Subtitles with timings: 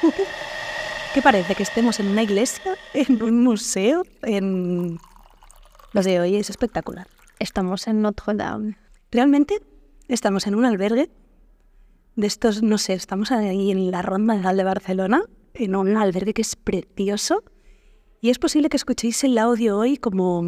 [1.14, 1.54] ¿Qué parece?
[1.54, 2.76] ¿Que estemos en una iglesia?
[2.94, 4.02] ¿En un museo?
[4.22, 4.98] En...
[5.92, 7.08] Lo de hoy es espectacular.
[7.38, 8.76] Estamos en Notre Dame.
[9.10, 9.60] Realmente
[10.08, 11.10] estamos en un albergue
[12.16, 15.22] de estos, no sé, estamos ahí en la Ronda de Barcelona,
[15.54, 17.42] en un albergue que es precioso.
[18.20, 20.44] Y es posible que escuchéis el audio hoy como,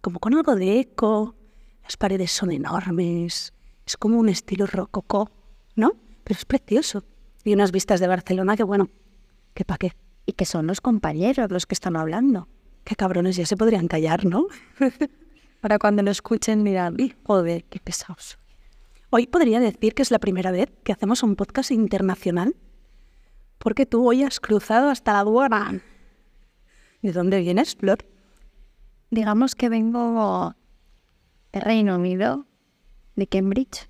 [0.00, 1.34] como con algo de eco.
[1.82, 3.54] Las paredes son enormes.
[3.86, 5.30] Es como un estilo rococó,
[5.74, 5.92] ¿no?
[6.24, 7.04] Pero es precioso.
[7.46, 8.90] Y unas vistas de Barcelona que, bueno,
[9.54, 9.92] que pa' qué.
[10.26, 12.48] Y que son los compañeros los que están hablando.
[12.82, 14.48] Qué cabrones, ya se podrían callar, ¿no?
[15.60, 18.36] Para cuando lo escuchen dirán, joder, qué pesados.
[19.10, 22.56] Hoy podría decir que es la primera vez que hacemos un podcast internacional,
[23.58, 25.80] porque tú hoy has cruzado hasta la aduana.
[27.00, 27.98] ¿De dónde vienes, Flor?
[29.12, 30.56] Digamos que vengo
[31.52, 32.44] de Reino Unido,
[33.14, 33.88] de Cambridge.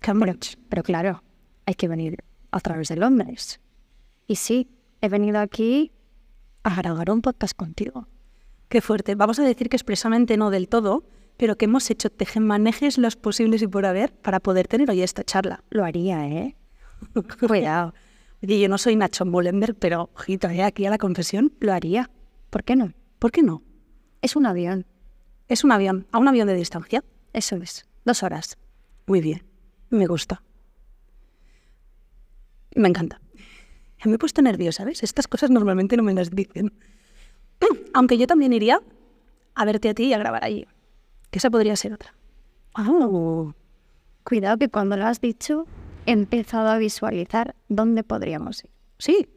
[0.00, 0.58] Cambridge.
[0.68, 1.22] Pero claro,
[1.64, 3.60] hay que venir a través de Londres.
[4.28, 4.70] Y sí,
[5.00, 5.90] he venido aquí
[6.62, 8.06] a grabar un podcast contigo.
[8.68, 9.14] Qué fuerte.
[9.14, 11.04] Vamos a decir que expresamente no del todo,
[11.36, 15.24] pero que hemos hecho tejemanejes los posibles y por haber para poder tener hoy esta
[15.24, 15.64] charla.
[15.70, 16.56] Lo haría, ¿eh?
[17.48, 17.94] Cuidado.
[18.42, 20.62] Oye, yo no soy Nacho Mullenberg, pero ojito, ¿eh?
[20.62, 21.52] aquí a la confesión.
[21.60, 22.10] Lo haría.
[22.50, 22.92] ¿Por qué no?
[23.18, 23.62] ¿Por qué no?
[24.20, 24.86] Es un avión.
[25.48, 26.06] Es un avión.
[26.12, 27.04] ¿A un avión de distancia?
[27.32, 27.86] Eso es.
[28.04, 28.56] Dos horas.
[29.06, 29.42] Muy bien.
[29.90, 30.42] Me gusta.
[32.74, 33.20] Me encanta.
[34.04, 35.02] Me he puesto nerviosa, ¿sabes?
[35.02, 36.72] Estas cosas normalmente no me las dicen.
[37.94, 38.80] Aunque yo también iría
[39.54, 40.66] a verte a ti y a grabar allí.
[41.30, 42.14] Que esa podría ser otra.
[42.76, 43.52] Oh.
[44.24, 45.66] Cuidado que cuando lo has dicho,
[46.06, 48.70] he empezado a visualizar dónde podríamos ir.
[48.98, 49.28] Sí.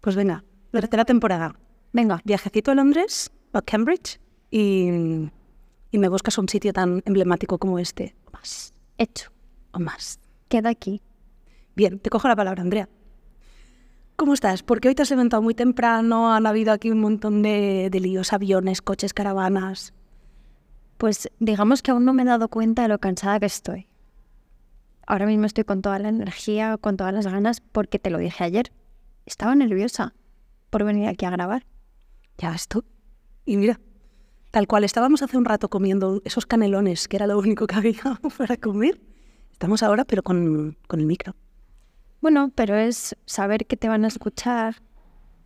[0.00, 1.54] Pues venga, la tercera temporada.
[1.92, 2.20] Venga.
[2.24, 4.88] Viajecito a Londres o a Cambridge y,
[5.90, 8.14] y me buscas un sitio tan emblemático como este.
[8.26, 8.74] O más.
[8.98, 9.30] Hecho.
[9.72, 10.20] O más.
[10.48, 11.00] Queda aquí.
[11.74, 12.88] Bien, te cojo la palabra, Andrea.
[14.16, 14.62] ¿Cómo estás?
[14.62, 18.32] Porque hoy te has levantado muy temprano, han habido aquí un montón de, de líos,
[18.32, 19.94] aviones, coches, caravanas.
[20.98, 23.88] Pues digamos que aún no me he dado cuenta de lo cansada que estoy.
[25.06, 28.44] Ahora mismo estoy con toda la energía, con todas las ganas, porque te lo dije
[28.44, 28.70] ayer.
[29.26, 30.14] Estaba nerviosa
[30.70, 31.66] por venir aquí a grabar.
[32.38, 32.84] Ya ves tú.
[33.44, 33.80] Y mira,
[34.50, 38.20] tal cual estábamos hace un rato comiendo esos canelones, que era lo único que había
[38.38, 39.00] para comer,
[39.50, 41.34] estamos ahora, pero con, con el micro.
[42.22, 44.76] Bueno, pero es saber que te van a escuchar,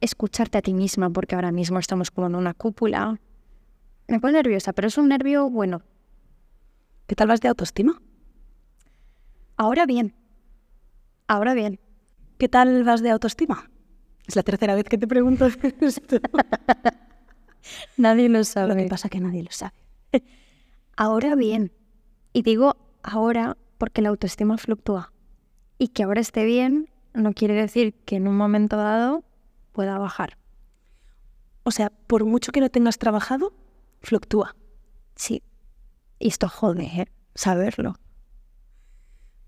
[0.03, 3.19] escucharte a ti misma, porque ahora mismo estamos como en una cúpula.
[4.09, 5.81] Me pone nerviosa, pero es un nervio bueno.
[7.07, 8.03] ¿Qué tal vas de autoestima?
[9.57, 10.15] Ahora bien.
[11.29, 11.81] Ahora bien.
[12.37, 13.71] ¿Qué tal vas de autoestima?
[14.27, 15.47] Es la tercera vez que te pregunto
[15.81, 16.17] esto.
[17.97, 18.69] nadie lo sabe.
[18.69, 19.73] Lo que pasa es que nadie lo sabe.
[20.99, 21.73] Ahora bien.
[22.35, 25.11] Y digo ahora porque la autoestima fluctúa
[25.79, 29.25] y que ahora esté bien no quiere decir que en un momento dado
[29.73, 30.37] pueda bajar.
[31.63, 33.53] O sea, por mucho que no tengas trabajado,
[34.01, 34.55] fluctúa.
[35.17, 35.43] Sí.
[36.19, 37.07] Y esto jode, ¿eh?
[37.35, 37.95] Saberlo.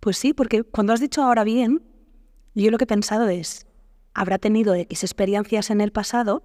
[0.00, 1.82] Pues sí, porque cuando has dicho ahora bien,
[2.54, 3.66] yo lo que he pensado es,
[4.14, 6.42] habrá tenido X experiencias en el pasado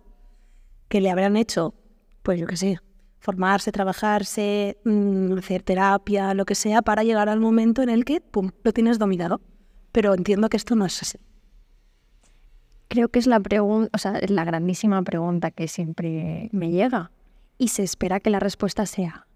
[0.90, 1.74] que le habrán hecho,
[2.22, 2.80] pues yo qué sé,
[3.20, 8.22] formarse, trabajarse, mmm, hacer terapia, lo que sea, para llegar al momento en el que,
[8.22, 9.42] pum, lo tienes dominado
[9.94, 11.20] pero entiendo que esto no es así.
[12.90, 17.12] Creo que es la pregunta, o sea, es la grandísima pregunta que siempre me llega.
[17.58, 19.28] Y se espera que la respuesta sea,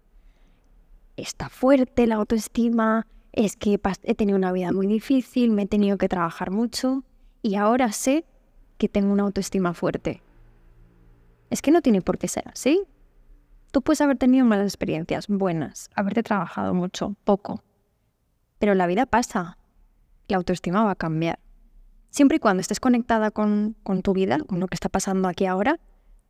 [1.16, 5.96] está fuerte la autoestima, es que he tenido una vida muy difícil, me he tenido
[5.96, 7.04] que trabajar mucho
[7.40, 8.24] y ahora sé
[8.78, 10.22] que tengo una autoestima fuerte.
[11.50, 12.82] Es que no tiene por qué ser así.
[13.70, 17.62] Tú puedes haber tenido malas experiencias, buenas, haberte trabajado mucho, poco.
[18.58, 19.57] Pero la vida pasa
[20.28, 21.38] la autoestima va a cambiar.
[22.10, 25.46] Siempre y cuando estés conectada con, con tu vida, con lo que está pasando aquí
[25.46, 25.80] ahora,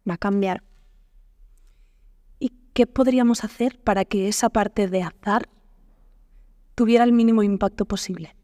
[0.08, 0.62] va a cambiar.
[2.38, 5.48] ¿Y qué podríamos hacer para que esa parte de azar
[6.74, 8.34] tuviera el mínimo impacto posible?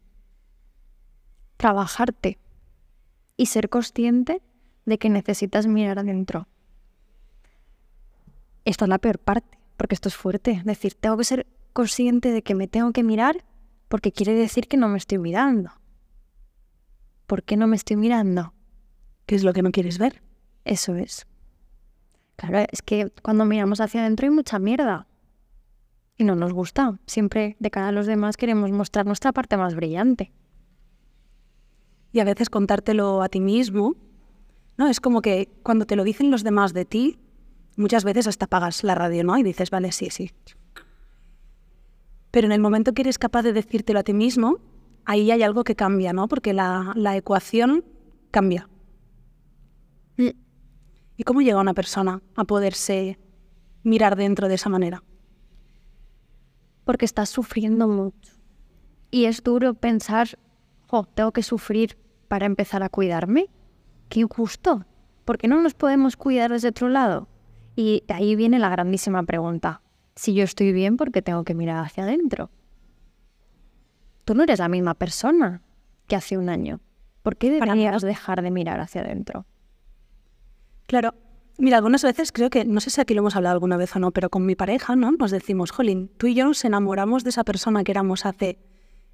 [1.57, 2.37] Trabajarte
[3.37, 4.41] y ser consciente
[4.85, 6.47] de que necesitas mirar adentro.
[8.65, 10.51] Esta es la peor parte, porque esto es fuerte.
[10.51, 13.43] Es decir, tengo que ser consciente de que me tengo que mirar
[13.87, 15.71] porque quiere decir que no me estoy mirando.
[17.27, 18.53] ¿Por qué no me estoy mirando?
[19.25, 20.21] ¿Qué es lo que no quieres ver?
[20.63, 21.25] Eso es.
[22.35, 25.07] Claro, es que cuando miramos hacia adentro hay mucha mierda.
[26.17, 26.99] Y no nos gusta.
[27.07, 30.31] Siempre de cara a los demás queremos mostrar nuestra parte más brillante.
[32.11, 33.95] Y a veces contártelo a ti mismo,
[34.77, 34.87] ¿no?
[34.87, 37.19] Es como que cuando te lo dicen los demás de ti,
[37.75, 39.37] muchas veces hasta apagas la radio, ¿no?
[39.37, 40.31] Y dices, vale, sí, sí,
[42.35, 44.57] pero en el momento que eres capaz de decírtelo a ti mismo,
[45.05, 46.27] ahí hay algo que cambia, ¿no?
[46.27, 47.85] Porque la, la ecuación
[48.29, 48.67] cambia.
[50.17, 50.31] Mm.
[51.15, 53.17] ¿Y cómo llega una persona a poderse
[53.83, 55.01] mirar dentro de esa manera?
[56.83, 58.33] Porque estás sufriendo mucho.
[59.11, 60.37] Y es duro pensar,
[60.87, 61.97] jo, tengo que sufrir
[62.27, 63.47] para empezar a cuidarme.
[64.09, 64.85] Qué injusto.
[65.23, 67.29] ¿Por qué no nos podemos cuidar desde otro lado?
[67.77, 69.84] Y ahí viene la grandísima pregunta.
[70.15, 72.49] Si yo estoy bien, ¿por qué tengo que mirar hacia adentro?
[74.23, 75.61] Tú no eres la misma persona
[76.07, 76.79] que hace un año.
[77.21, 79.45] ¿Por qué deberías dejar de mirar hacia adentro?
[80.87, 81.13] Claro.
[81.57, 83.99] Mira, algunas veces creo que, no sé si aquí lo hemos hablado alguna vez o
[83.99, 85.11] no, pero con mi pareja, ¿no?
[85.11, 88.59] Nos decimos, Jolín, tú y yo nos enamoramos de esa persona que éramos hace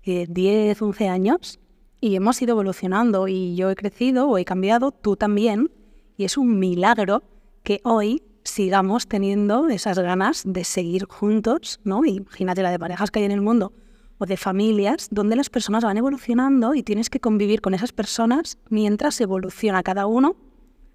[0.03, 1.59] eh, 10, 11 años
[1.99, 5.71] y hemos ido evolucionando y yo he crecido o he cambiado, tú también,
[6.17, 7.23] y es un milagro
[7.61, 12.05] que hoy sigamos teniendo esas ganas de seguir juntos, ¿no?
[12.05, 13.73] Imagínate la de parejas que hay en el mundo
[14.17, 18.57] o de familias donde las personas van evolucionando y tienes que convivir con esas personas
[18.69, 20.35] mientras evoluciona cada uno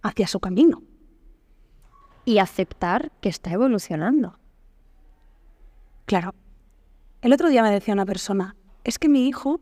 [0.02, 0.82] hacia su camino.
[2.25, 4.38] Y aceptar que está evolucionando.
[6.04, 6.34] Claro.
[7.20, 8.54] El otro día me decía una persona,
[8.84, 9.60] es que mi hijo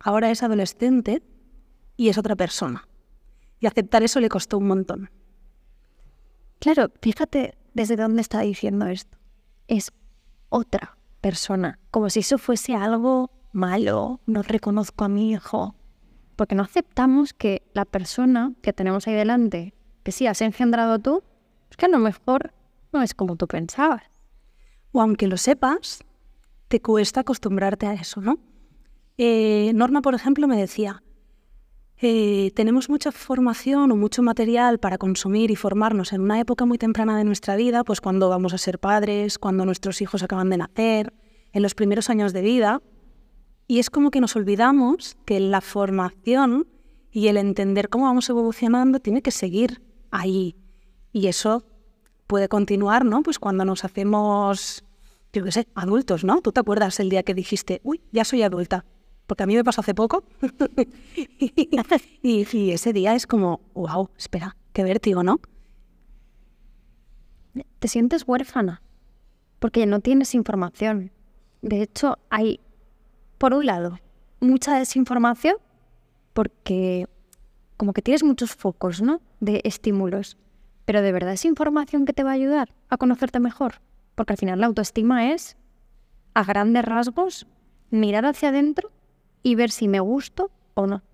[0.00, 1.22] ahora es adolescente
[1.96, 2.88] y es otra persona.
[3.60, 5.10] Y aceptar eso le costó un montón.
[6.64, 9.18] Claro, fíjate desde dónde está diciendo esto.
[9.68, 9.92] Es
[10.48, 15.74] otra persona, como si eso fuese algo malo, no reconozco a mi hijo,
[16.36, 19.74] porque no aceptamos que la persona que tenemos ahí delante,
[20.04, 21.22] que sí has engendrado tú,
[21.70, 22.54] es que a lo mejor
[22.94, 24.04] no es como tú pensabas.
[24.92, 26.02] O aunque lo sepas,
[26.68, 28.38] te cuesta acostumbrarte a eso, ¿no?
[29.18, 31.02] Eh, Norma, por ejemplo, me decía,
[31.98, 36.76] eh, tenemos mucha formación o mucho material para consumir y formarnos en una época muy
[36.76, 40.58] temprana de nuestra vida, pues cuando vamos a ser padres, cuando nuestros hijos acaban de
[40.58, 41.12] nacer,
[41.52, 42.82] en los primeros años de vida.
[43.66, 46.66] Y es como que nos olvidamos que la formación
[47.10, 49.80] y el entender cómo vamos evolucionando tiene que seguir
[50.10, 50.56] ahí.
[51.12, 51.64] Y eso
[52.26, 53.22] puede continuar, ¿no?
[53.22, 54.84] Pues cuando nos hacemos,
[55.32, 56.42] yo qué sé, adultos, ¿no?
[56.42, 58.84] ¿Tú te acuerdas el día que dijiste, uy, ya soy adulta?
[59.26, 60.24] Porque a mí me pasó hace poco.
[62.22, 65.40] y, ese día es como, wow, espera, qué vértigo, ¿no?
[67.78, 68.82] Te sientes huérfana,
[69.58, 71.12] porque no tienes información.
[71.62, 72.60] De hecho, hay,
[73.38, 73.98] por un lado,
[74.40, 75.56] mucha desinformación,
[76.32, 77.06] porque
[77.76, 79.22] como que tienes muchos focos, ¿no?
[79.40, 80.36] De estímulos.
[80.84, 83.80] Pero de verdad es información que te va a ayudar a conocerte mejor.
[84.14, 85.56] Porque al final la autoestima es,
[86.34, 87.46] a grandes rasgos,
[87.90, 88.90] mirar hacia adentro
[89.44, 91.04] y ver si me gusto o no.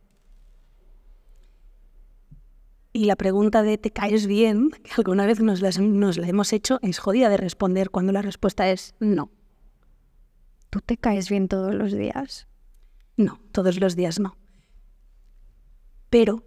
[2.93, 4.71] Y la pregunta de ¿te caes bien?
[4.85, 8.23] que alguna vez nos, las- nos la hemos hecho, es jodida de responder cuando la
[8.23, 9.31] respuesta es no.
[10.71, 12.47] ¿Tú te caes bien todos los días?
[13.17, 14.37] No, todos los días no.
[16.11, 16.43] Pero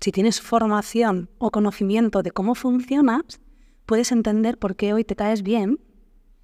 [0.00, 3.40] si tienes formación o conocimiento de cómo funcionas,
[3.86, 5.80] puedes entender por qué hoy te caes bien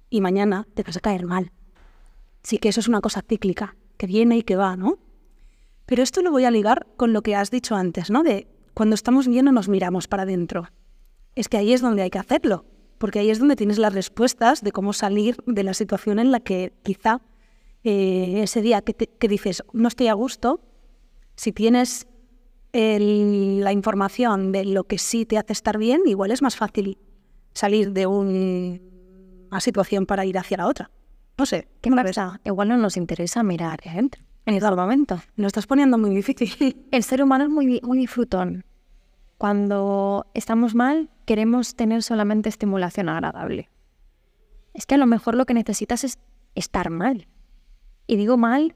[0.09, 1.51] y mañana te vas a caer mal.
[2.43, 4.99] Sí que eso es una cosa cíclica, que viene y que va, ¿no?
[5.85, 8.23] Pero esto lo voy a ligar con lo que has dicho antes, ¿no?
[8.23, 10.67] De cuando estamos bien no nos miramos para adentro.
[11.35, 12.65] Es que ahí es donde hay que hacerlo,
[12.97, 16.39] porque ahí es donde tienes las respuestas de cómo salir de la situación en la
[16.39, 17.21] que quizá
[17.83, 20.59] eh, ese día que, te- que dices no estoy a gusto,
[21.35, 22.07] si tienes
[22.73, 26.97] el- la información de lo que sí te hace estar bien, igual es más fácil
[27.53, 28.81] salir de un-
[29.49, 30.91] una situación para ir hacia la otra.
[31.37, 32.39] No sé, ¿Qué pasa?
[32.43, 35.15] Igual no nos interesa mirar adentro en ese momento.
[35.35, 36.87] me lo estás poniendo muy difícil.
[36.91, 38.65] El ser humano es muy, muy disfrutón.
[39.37, 43.69] Cuando estamos mal, queremos tener solamente estimulación agradable.
[44.73, 46.17] Es que a lo mejor lo que necesitas es
[46.55, 47.27] estar mal.
[48.07, 48.75] Y digo mal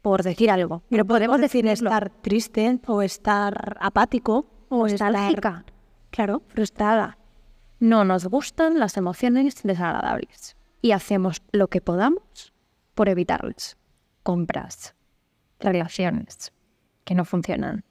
[0.00, 0.82] por decir algo.
[0.88, 1.90] Pero podemos decir decirlo.
[1.90, 5.12] estar triste o estar apático o estar...
[5.12, 5.64] nostálgica,
[6.10, 7.18] Claro, frustrada.
[7.78, 10.56] No nos gustan las emociones desagradables.
[10.80, 12.52] Y hacemos lo que podamos
[12.94, 13.76] por evitarlas.
[14.22, 14.94] Compras,
[15.58, 16.52] relaciones
[17.04, 17.84] que no funcionan,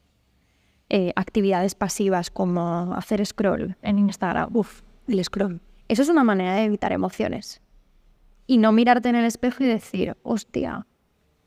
[0.90, 4.56] eh, actividades pasivas como hacer scroll en Instagram.
[4.56, 5.60] uff, el scroll.
[5.88, 7.62] Eso es una manera de evitar emociones.
[8.46, 10.88] Y no mirarte en el espejo y decir, hostia,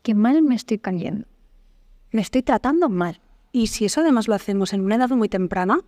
[0.03, 1.27] qué mal me estoy cayendo.
[2.11, 3.19] Me estoy tratando mal.
[3.51, 5.79] Y si eso además lo hacemos en una edad muy temprana,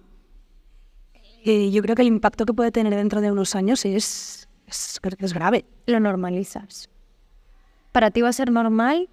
[1.46, 5.34] eh, yo creo que el impacto que puede tener dentro de unos años es, es,
[5.34, 5.66] grave.
[5.86, 6.90] Lo normalizas.
[7.92, 9.10] Para ti va a ser normal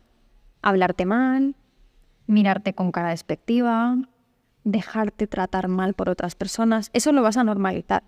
[0.62, 1.56] hablarte mal,
[2.26, 3.96] mirarte con cara despectiva,
[4.64, 6.90] dejarte tratar mal por otras personas.
[6.92, 8.04] Eso lo vas a normalizar.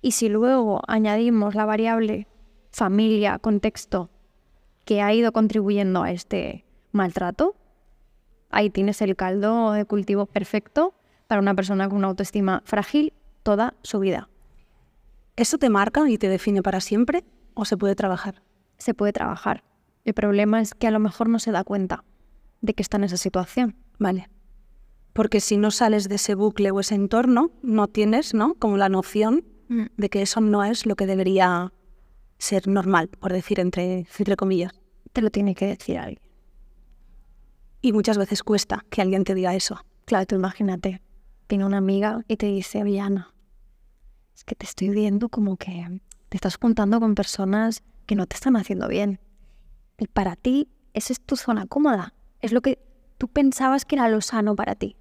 [0.00, 2.26] Y si luego añadimos la variable
[2.72, 4.10] familia, contexto,
[4.84, 7.54] que ha ido contribuyendo a este maltrato,
[8.50, 10.94] ahí tienes el caldo de cultivo perfecto
[11.28, 13.12] para una persona con una autoestima frágil
[13.42, 14.28] toda su vida.
[15.36, 17.24] ¿Eso te marca y te define para siempre
[17.54, 18.42] o se puede trabajar?
[18.78, 19.64] Se puede trabajar.
[20.04, 22.04] El problema es que a lo mejor no se da cuenta
[22.60, 23.76] de que está en esa situación.
[23.98, 24.28] Vale.
[25.12, 28.54] Porque si no sales de ese bucle o ese entorno, no tienes, ¿no?
[28.54, 29.86] Como la noción Mm.
[29.96, 31.72] de que eso no es lo que debería
[32.38, 34.72] ser normal, por decir entre, entre comillas.
[35.14, 36.20] Te lo tiene que decir alguien.
[37.80, 39.82] Y muchas veces cuesta que alguien te diga eso.
[40.04, 41.00] Claro, tú imagínate,
[41.48, 43.31] viene una amiga y te dice, oye Ana,
[44.42, 48.34] es que te estoy viendo como que te estás juntando con personas que no te
[48.34, 49.20] están haciendo bien.
[49.98, 52.12] Y para ti, esa es tu zona cómoda.
[52.40, 52.80] Es lo que
[53.18, 54.96] tú pensabas que era lo sano para ti.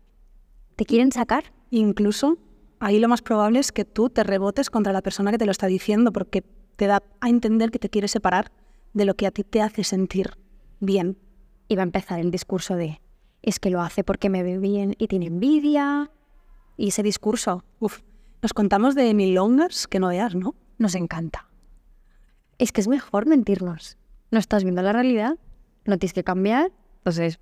[0.76, 1.54] ¿Te quieren sacar?
[1.72, 2.38] Incluso
[2.80, 5.52] ahí lo más probable es que tú te rebotes contra la persona que te lo
[5.52, 6.44] está diciendo porque
[6.76, 8.52] te da a entender que te quiere separar
[8.94, 10.38] de lo que a ti te hace sentir
[10.80, 11.18] bien.
[11.68, 13.02] Y va a empezar el discurso de,
[13.42, 16.12] es que lo hace porque me ve bien y tiene envidia.
[16.78, 18.02] Y ese discurso Uf,
[18.42, 20.56] nos contamos de milongas que no veas, ¿no?
[20.82, 21.48] nos encanta.
[22.58, 23.98] Es que es mejor mentirnos.
[24.32, 25.38] No estás viendo la realidad,
[25.86, 27.40] no tienes que cambiar, entonces,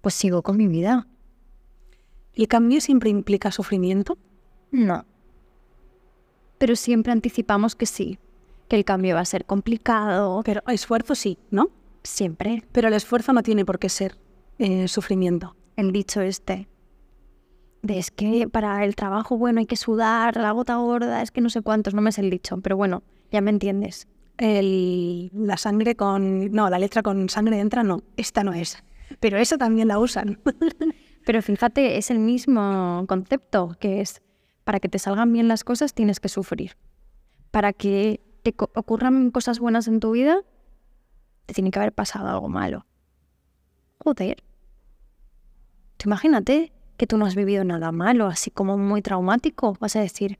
[0.00, 1.06] pues sigo con mi vida.
[2.34, 4.16] ¿El cambio siempre implica sufrimiento?
[4.70, 5.04] No.
[6.58, 8.18] Pero siempre anticipamos que sí,
[8.68, 11.70] que el cambio va a ser complicado, Pero esfuerzo sí, ¿no?
[12.02, 12.64] siempre.
[12.72, 14.16] Pero el esfuerzo no tiene por qué ser
[14.58, 15.56] eh, sufrimiento.
[15.76, 16.68] El dicho este,
[17.82, 21.40] de es que para el trabajo bueno hay que sudar, la gota gorda, es que
[21.40, 24.06] no sé cuántos, no me sé el dicho, pero bueno, ya me entiendes.
[24.38, 26.50] El- la sangre con...
[26.52, 28.02] No, la letra con sangre entra, no.
[28.16, 28.82] Esta no es.
[29.18, 30.40] Pero esa también la usan.
[31.26, 34.22] Pero fíjate, es el mismo concepto, que es,
[34.64, 36.76] para que te salgan bien las cosas tienes que sufrir.
[37.50, 40.40] Para que te ocurran cosas buenas en tu vida,
[41.44, 42.86] te tiene que haber pasado algo malo.
[44.02, 44.42] Joder.
[46.04, 49.74] Imagínate que tú no has vivido nada malo, así como muy traumático.
[49.80, 50.38] Vas a decir,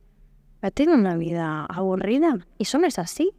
[0.61, 2.47] he tenido una vida aburrida.
[2.59, 3.33] Y eso no es así.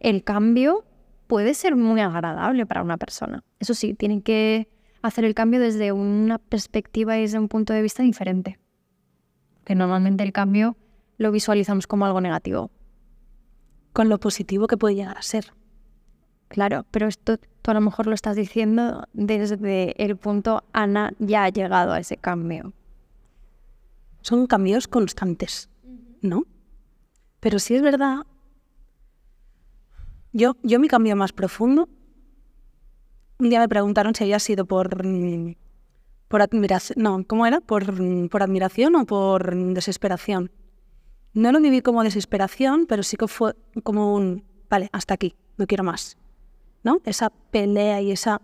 [0.00, 0.84] El cambio
[1.28, 3.44] puede ser muy agradable para una persona.
[3.60, 4.66] Eso sí, tienen que
[5.00, 8.58] hacer el cambio desde una perspectiva y desde un punto de vista diferente.
[9.64, 10.76] Que normalmente el cambio
[11.18, 12.72] lo visualizamos como algo negativo.
[13.92, 15.52] Con lo positivo que puede llegar a ser.
[16.48, 17.38] Claro, pero esto
[17.70, 22.16] a lo mejor lo estás diciendo desde el punto Ana ya ha llegado a ese
[22.16, 22.72] cambio.
[24.22, 25.68] Son cambios constantes,
[26.20, 26.44] ¿no?
[27.40, 28.26] Pero sí es verdad.
[30.32, 31.88] Yo, yo mi cambio más profundo.
[33.38, 35.02] Un día me preguntaron si había sido por.
[36.28, 37.02] por admiración.
[37.02, 37.60] No, ¿cómo era?
[37.60, 40.50] Por, por admiración o por desesperación.
[41.34, 44.44] No lo viví como desesperación, pero sí que fue como un.
[44.68, 46.18] Vale, hasta aquí, no quiero más.
[47.04, 48.40] Esa pelea y esa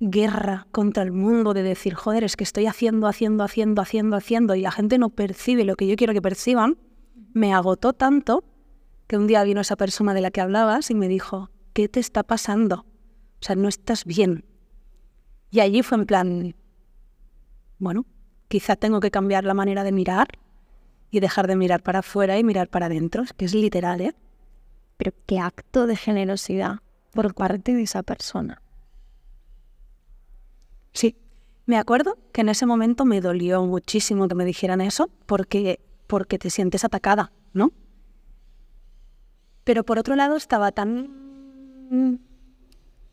[0.00, 4.54] guerra contra el mundo de decir, joder, es que estoy haciendo, haciendo, haciendo, haciendo, haciendo
[4.54, 6.78] y la gente no percibe lo que yo quiero que perciban,
[7.34, 8.44] me agotó tanto
[9.06, 12.00] que un día vino esa persona de la que hablabas y me dijo, ¿qué te
[12.00, 12.86] está pasando?
[13.40, 14.44] O sea, no estás bien.
[15.50, 16.54] Y allí fue en plan,
[17.78, 18.06] bueno,
[18.48, 20.28] quizá tengo que cambiar la manera de mirar
[21.10, 24.14] y dejar de mirar para afuera y mirar para adentro, que es literal, ¿eh?
[24.96, 26.80] Pero qué acto de generosidad
[27.12, 28.62] por parte de esa persona.
[30.92, 31.16] Sí,
[31.66, 36.38] me acuerdo que en ese momento me dolió muchísimo que me dijeran eso porque, porque
[36.38, 37.72] te sientes atacada, ¿no?
[39.64, 42.20] Pero por otro lado estaba tan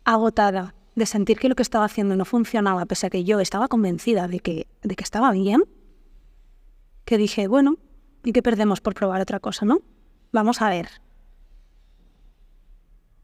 [0.04, 3.68] agotada de sentir que lo que estaba haciendo no funcionaba, pese a que yo estaba
[3.68, 5.64] convencida de que, de que estaba bien,
[7.06, 7.78] que dije, bueno,
[8.24, 9.82] ¿y qué perdemos por probar otra cosa, no?
[10.32, 10.90] Vamos a ver.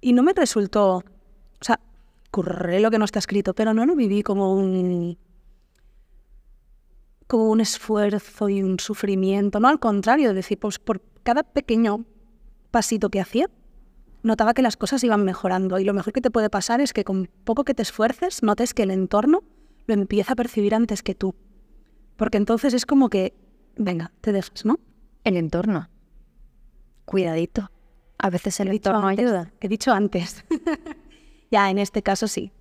[0.04, 1.04] Y no me resultó, o
[1.62, 1.80] sea,
[2.30, 5.18] curré lo que no está escrito, pero no lo viví como un
[7.26, 12.06] como un esfuerzo y un sufrimiento, no al contrario, es decir, pues por cada pequeño
[12.70, 13.50] pasito que hacía,
[14.24, 17.06] notaba que las cosas iban mejorando y lo mejor que te puede pasar es que
[17.06, 19.42] con poco que te esfuerces, notes que el entorno
[19.88, 21.34] lo empieza a percibir antes que tú.
[22.18, 23.34] Porque entonces es como que,
[23.78, 24.82] venga, te dejas, ¿no?
[25.24, 25.90] El entorno.
[27.06, 27.73] Cuidadito.
[28.24, 29.52] A veces el entorno ayuda.
[29.60, 30.46] He dicho antes.
[31.52, 32.54] ya, en este caso sí.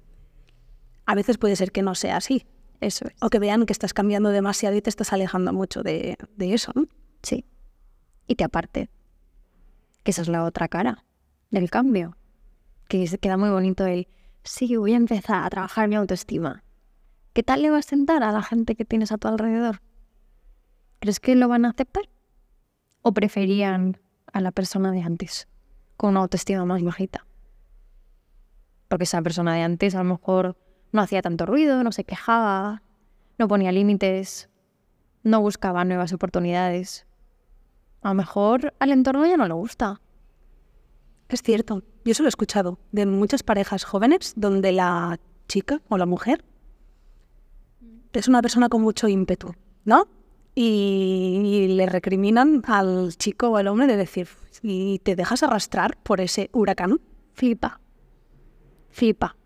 [1.06, 2.48] A veces puede ser que no sea así.
[2.80, 3.14] Eso es.
[3.20, 6.72] O que vean que estás cambiando demasiado y te estás alejando mucho de, de eso,
[6.74, 6.88] ¿no?
[7.22, 7.44] Sí.
[8.26, 8.90] Y te aparte.
[10.02, 11.04] Que esa es la otra cara
[11.52, 12.16] del cambio.
[12.88, 14.08] Que se queda muy bonito el,
[14.42, 16.64] sí, voy a empezar a trabajar mi autoestima.
[17.34, 19.80] ¿Qué tal le va a sentar a la gente que tienes a tu alrededor?
[20.98, 22.10] ¿Crees que lo van a aceptar?
[23.02, 24.00] ¿O preferían
[24.32, 25.46] a la persona de antes,
[26.02, 27.24] con una autoestima más bajita?
[28.88, 30.56] Porque esa persona de antes a lo mejor
[30.90, 32.82] no hacía tanto ruido, no se quejaba,
[33.38, 34.50] no ponía límites,
[35.22, 37.06] no buscaba nuevas oportunidades.
[38.00, 40.00] A lo mejor al entorno ya no le gusta.
[41.28, 45.98] Es cierto, yo eso lo he escuchado de muchas parejas jóvenes donde la chica o
[45.98, 46.44] la mujer
[48.12, 49.54] es una persona con mucho ímpetu,
[49.84, 50.08] ¿no?
[50.54, 54.28] Y, le recriminan al chico o al hombre de decir,
[54.62, 57.00] ¿y te dejas arrastrar por ese huracán?
[57.32, 57.80] Flipa.
[58.90, 59.36] Flipa.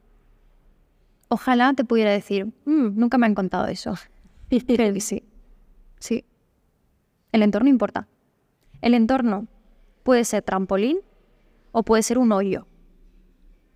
[1.28, 3.94] Ojalá te pudiera decir, "Mm, nunca me han contado eso.
[4.66, 5.22] Pero sí.
[5.98, 6.25] Sí.
[7.32, 8.08] El entorno importa.
[8.80, 9.46] El entorno
[10.02, 10.98] puede ser trampolín
[11.72, 12.66] o puede ser un hoyo.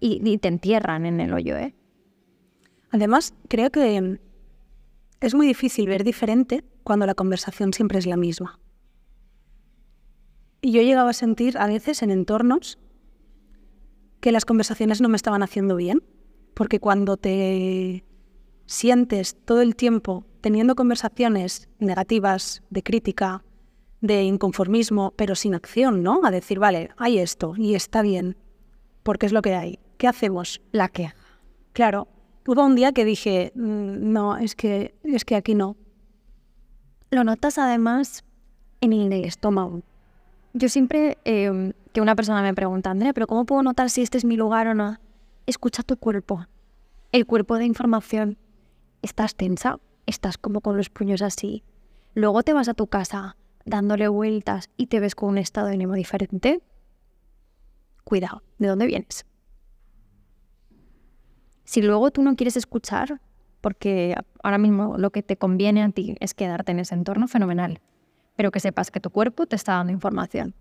[0.01, 1.75] Y, y te entierran en el hoyo, ¿eh?
[2.91, 4.19] Además, creo que
[5.21, 8.59] es muy difícil ver diferente cuando la conversación siempre es la misma.
[10.61, 12.79] Y yo llegaba a sentir a veces en entornos
[14.21, 16.03] que las conversaciones no me estaban haciendo bien,
[16.55, 18.05] porque cuando te
[18.67, 23.43] sientes todo el tiempo teniendo conversaciones negativas, de crítica,
[24.01, 26.21] de inconformismo, pero sin acción, ¿no?
[26.25, 28.37] A decir, vale, hay esto y está bien,
[29.03, 29.79] porque es lo que hay.
[29.99, 30.63] ¿Qué hacemos?
[30.73, 31.13] La que.
[31.73, 32.09] Claro,
[32.47, 35.77] hubo un día que dije, "Mm, no, es que, es que aquí no.
[37.11, 38.25] Lo notas además
[38.81, 39.83] en el estómago.
[40.53, 44.17] Yo siempre eh, que una persona me pregunta, Andrea, pero ¿cómo puedo notar si este
[44.17, 44.99] es mi lugar o no?
[45.47, 46.47] Escucha tu cuerpo.
[47.11, 48.39] El cuerpo de información.
[49.03, 51.65] Estás tensa, estás como con los puños así.
[52.15, 55.75] Luego te vas a tu casa dándole vueltas y te ves con un estado de
[55.75, 56.61] ánimo diferente.
[58.05, 59.27] Cuidado, ¿de dónde vienes?
[61.65, 63.21] Si luego tú no quieres escuchar,
[63.61, 67.81] porque ahora mismo lo que te conviene a ti es quedarte en ese entorno fenomenal,
[68.37, 70.55] pero que sepas que tu cuerpo te está dando información,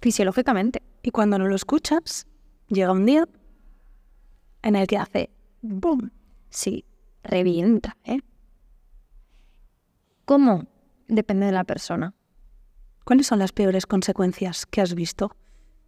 [0.00, 0.82] fisiológicamente.
[1.02, 2.26] Y cuando no lo escuchas,
[2.68, 3.28] llega un día
[4.62, 5.30] en el que hace
[5.62, 6.10] ¡boom!
[6.50, 6.84] Sí,
[7.22, 8.20] revienta, ¿eh?
[10.24, 10.66] ¿Cómo?
[11.08, 12.14] Depende de la persona.
[13.04, 15.36] ¿Cuáles son las peores consecuencias que has visto?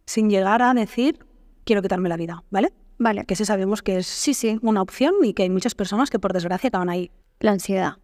[0.05, 1.25] Sin llegar a decir,
[1.63, 2.73] quiero quitarme la vida, ¿vale?
[2.99, 6.09] Vale, Que sí sabemos que es sí, sí, una opción y que hay muchas personas
[6.09, 7.11] que por desgracia acaban ahí.
[7.39, 7.97] la ansiedad.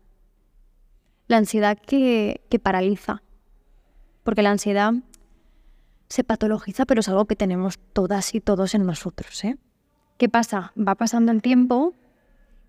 [1.27, 3.23] La ansiedad que, que paraliza.
[4.23, 4.93] Porque la ansiedad
[6.09, 9.43] se patologiza, pero es algo que tenemos todas y todos en nosotros.
[9.43, 9.57] ¿eh?
[10.17, 10.71] ¿Qué pasa?
[10.77, 11.95] Va pasando el tiempo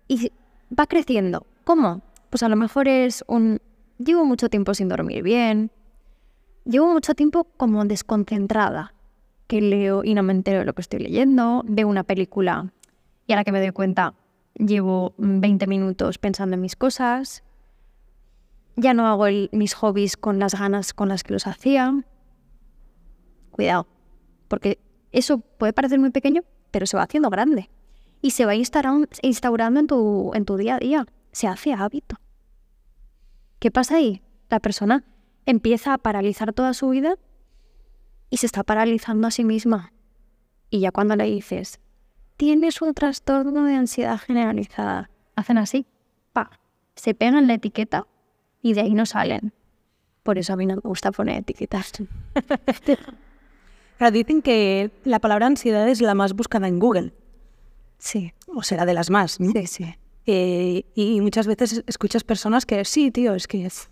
[0.07, 0.31] y
[0.77, 1.45] va creciendo.
[1.63, 2.01] ¿Cómo?
[2.31, 3.59] Pues a lo mejor es un...
[3.99, 5.69] Llevo mucho tiempo sin dormir bien.
[6.65, 8.94] Llevo mucho tiempo como desconcentrada.
[9.47, 11.63] Que leo y no me entero de lo que estoy leyendo.
[11.67, 12.71] Veo una película
[13.27, 14.13] y ahora que me doy cuenta
[14.55, 17.43] llevo mm, 20 minutos pensando en mis cosas.
[18.75, 21.93] Ya no hago mis hobbies con las ganas con las que los hacía.
[23.51, 23.87] Cuidado,
[24.47, 24.79] porque
[25.11, 27.69] eso puede parecer muy pequeño, pero se va haciendo grande.
[28.21, 29.79] Y se va instauran- instaurando
[30.33, 31.05] en tu día a día.
[31.31, 32.17] Se hace hábito.
[33.59, 34.21] ¿Qué pasa ahí?
[34.49, 35.03] La persona
[35.45, 37.15] empieza a paralizar toda su vida
[38.29, 39.93] y se está paralizando a sí misma.
[40.69, 41.79] Y ya cuando le dices,
[42.37, 45.85] tienes un trastorno de ansiedad generalizada, hacen así,
[46.33, 46.49] pa,
[46.95, 48.07] se pegan la etiqueta
[48.61, 49.53] y de ahí no salen.
[50.23, 51.91] Por eso a mí no me gusta poner etiquetas.
[53.97, 57.13] Claro, dicen que la palabra ansiedad es la más buscada en Google,
[57.97, 59.51] Sí, o será de las más, ¿no?
[59.53, 59.95] sí, sí.
[60.25, 63.89] Eh, y muchas veces escuchas personas que sí, tío, es que es-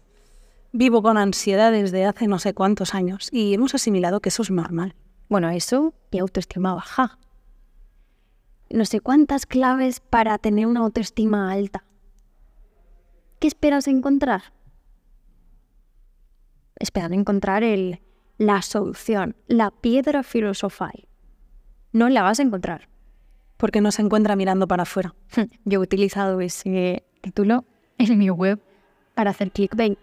[0.74, 4.52] vivo con ansiedad desde hace no sé cuántos años y hemos asimilado que eso es
[4.52, 4.96] normal.
[5.30, 7.18] Bueno, eso y autoestima baja.
[8.70, 11.86] No sé cuántas claves para tener una autoestima alta.
[13.40, 14.42] ¿Qué esperas encontrar?
[16.80, 18.02] Esperan encontrar el,
[18.38, 21.08] la solución, la piedra filosofal.
[21.92, 22.90] No la vas a encontrar.
[23.58, 25.14] Porque no se encuentra mirando para afuera.
[25.66, 27.64] Yo he utilizado ese título
[28.00, 28.60] en mi web
[29.14, 30.00] para hacer clickbait.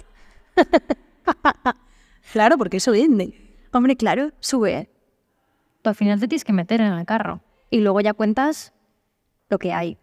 [2.33, 3.59] Claro, porque eso vende.
[3.73, 4.91] Hombre, claro, sube.
[5.83, 7.43] Tú al final te tienes que meter en el carro.
[7.71, 8.73] Y luego ya cuentas
[9.49, 9.99] lo que hay.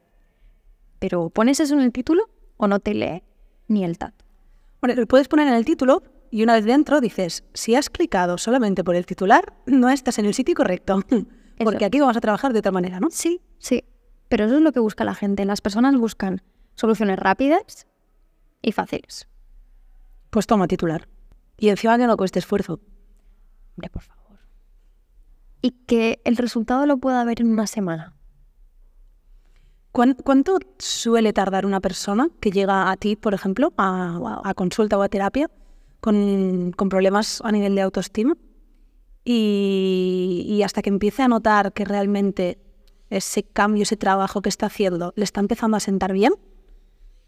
[1.00, 3.24] Pero pones eso en el título o no te lee
[3.68, 4.14] ni el tat.
[4.82, 8.38] Bueno, lo puedes poner en el título y una vez dentro dices, si has clicado
[8.38, 11.02] solamente por el titular, no estás en el sitio correcto.
[11.64, 13.10] Porque aquí vamos a trabajar de otra manera, ¿no?
[13.10, 13.84] Sí, sí.
[14.28, 15.46] Pero eso es lo que busca la gente.
[15.46, 16.42] Las personas buscan
[16.76, 17.88] soluciones rápidas
[18.62, 19.28] y fáciles.
[20.30, 21.08] Pues toma titular.
[21.58, 22.80] Y encima que no cueste esfuerzo.
[23.76, 24.40] Hombre, por favor.
[25.62, 28.14] Y que el resultado lo pueda ver en una semana.
[29.92, 34.98] ¿Cuán- ¿Cuánto suele tardar una persona que llega a ti, por ejemplo, a, a consulta
[34.98, 35.50] o a terapia
[36.00, 38.36] con, con problemas a nivel de autoestima?
[39.26, 42.60] Y, y hasta que empiece a notar que realmente
[43.10, 46.34] ese cambio, ese trabajo que está haciendo, le está empezando a sentar bien,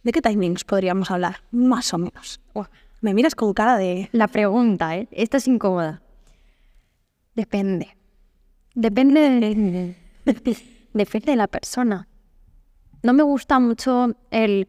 [0.03, 1.43] ¿de qué timings podríamos hablar?
[1.51, 2.39] Más o menos.
[3.01, 4.09] Me miras con cara de...
[4.12, 5.07] La pregunta, ¿eh?
[5.12, 6.01] Esta es incómoda.
[7.35, 7.95] Depende.
[8.75, 9.95] Depende de,
[10.93, 12.07] depende de la persona.
[13.03, 14.67] No me gusta mucho el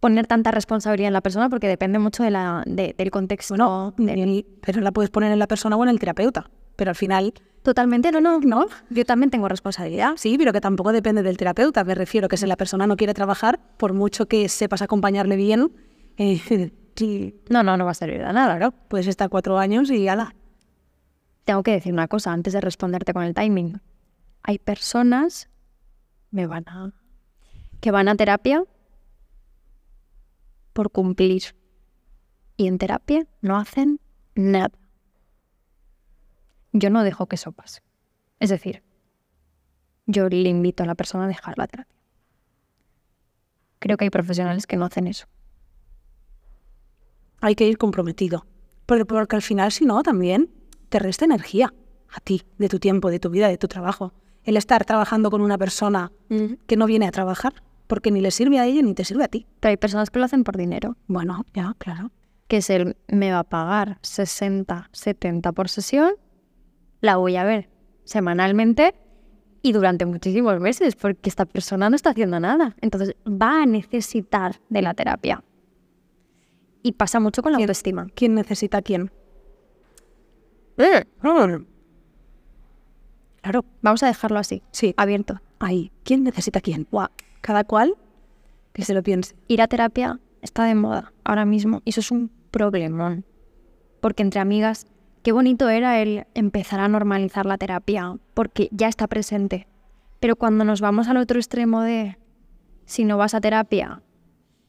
[0.00, 3.54] poner tanta responsabilidad en la persona porque depende mucho de la, de- del contexto.
[3.56, 6.50] Bueno, del- pero la puedes poner en la persona o en el terapeuta.
[6.76, 8.66] Pero al final, Totalmente, no, no, no.
[8.88, 10.12] Yo también tengo responsabilidad.
[10.16, 11.82] sí, pero que tampoco depende del terapeuta.
[11.84, 15.72] Me refiero que si la persona no quiere trabajar, por mucho que sepas acompañarle bien,
[16.96, 18.72] sí, No, no, no va a servir de nada, ¿no?
[18.72, 20.34] puedes estar cuatro años y ala.
[21.44, 23.80] Tengo que decir una cosa antes de responderte con el timing.
[24.42, 25.48] Hay personas
[26.30, 26.92] me van a,
[27.80, 28.64] que van a terapia
[30.72, 31.54] por cumplir.
[32.56, 34.00] Y en terapia no hacen
[34.34, 34.72] nada.
[36.72, 37.80] Yo no dejo que eso pase.
[38.40, 38.82] Es decir,
[40.06, 41.96] yo le invito a la persona a dejar la terapia.
[43.78, 45.28] Creo que hay profesionales que no hacen eso.
[47.40, 48.46] Hay que ir comprometido.
[48.86, 50.50] Porque, porque al final, si no, también
[50.88, 51.72] te resta energía
[52.10, 54.12] a ti, de tu tiempo, de tu vida, de tu trabajo.
[54.44, 56.10] El estar trabajando con una persona
[56.66, 57.52] que no viene a trabajar,
[57.86, 59.46] porque ni le sirve a ella ni te sirve a ti.
[59.60, 60.96] Pero hay personas que lo hacen por dinero.
[61.06, 62.10] Bueno, ya, claro.
[62.48, 66.14] que es el me va a pagar 60, 70 por sesión,
[67.00, 67.68] la voy a ver
[68.04, 68.94] semanalmente
[69.60, 72.74] y durante muchísimos meses, porque esta persona no está haciendo nada.
[72.80, 75.42] Entonces va a necesitar de la terapia.
[76.88, 78.06] Y pasa mucho con la autoestima.
[78.14, 79.10] ¿Quién necesita a quién?
[83.42, 85.38] Claro, Vamos a dejarlo así, sí, abierto.
[85.58, 85.92] ahí.
[86.02, 86.88] ¿Quién necesita a quién?
[86.90, 87.08] Guau,
[87.42, 87.94] Cada cual
[88.72, 89.36] que se lo piense.
[89.48, 93.26] Ir a terapia está de moda ahora mismo y eso es un problemón.
[94.00, 94.86] Porque entre amigas,
[95.22, 99.68] qué bonito era el empezar a normalizar la terapia, porque ya está presente.
[100.20, 102.16] Pero cuando nos vamos al otro extremo de
[102.86, 104.00] si no vas a terapia,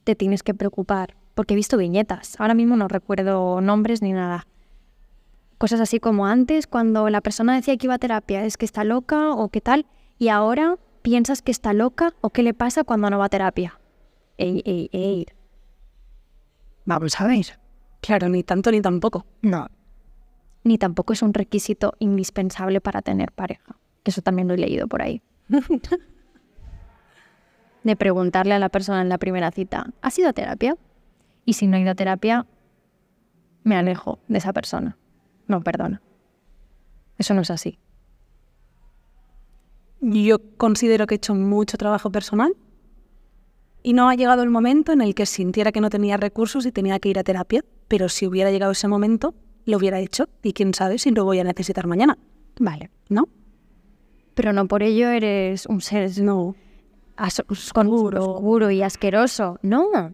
[0.03, 4.45] te tienes que preocupar, porque he visto viñetas, ahora mismo no recuerdo nombres ni nada.
[5.57, 8.83] Cosas así como antes, cuando la persona decía que iba a terapia, es que está
[8.83, 9.85] loca o qué tal,
[10.17, 13.79] y ahora piensas que está loca o qué le pasa cuando no va a terapia.
[14.35, 15.27] Ey, ey, ey.
[16.83, 17.57] Vamos a ver.
[18.01, 19.25] Claro, ni tanto ni tampoco.
[19.41, 19.69] No.
[20.65, 23.77] Ni tampoco es un requisito indispensable para tener pareja.
[24.03, 25.21] Que eso también lo he leído por ahí.
[27.85, 30.75] De preguntarle a la persona en la primera cita, ¿has ido a terapia?
[31.45, 32.45] Y si no he ido a terapia,
[33.63, 34.97] me alejo de esa persona.
[35.47, 36.01] No, perdona.
[37.17, 37.79] Eso no es así.
[40.01, 42.53] Yo considero que he hecho mucho trabajo personal
[43.83, 46.71] y no ha llegado el momento en el que sintiera que no tenía recursos y
[46.71, 49.33] tenía que ir a terapia, pero si hubiera llegado ese momento,
[49.65, 52.17] lo hubiera hecho y quién sabe si lo voy a necesitar mañana,
[52.59, 52.91] Vale.
[53.09, 53.27] ¿no?
[54.35, 56.55] Pero no por ello eres un ser No.
[57.49, 59.59] oscuro, oscuro y asqueroso.
[59.61, 60.13] No.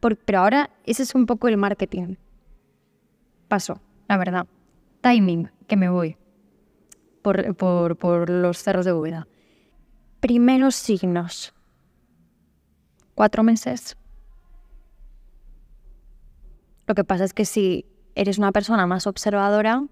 [0.00, 2.16] Por- pero ahora ese es un poco el marketing.
[3.48, 4.46] Paso, la verdad.
[5.02, 6.16] Timing, que me voy.
[7.22, 9.28] Por, por, por los cerros de Úbeda.
[10.20, 11.54] Primeros signos.
[13.14, 13.96] Cuatro meses.
[16.86, 19.84] Lo que pasa es que si eres una persona más observadora,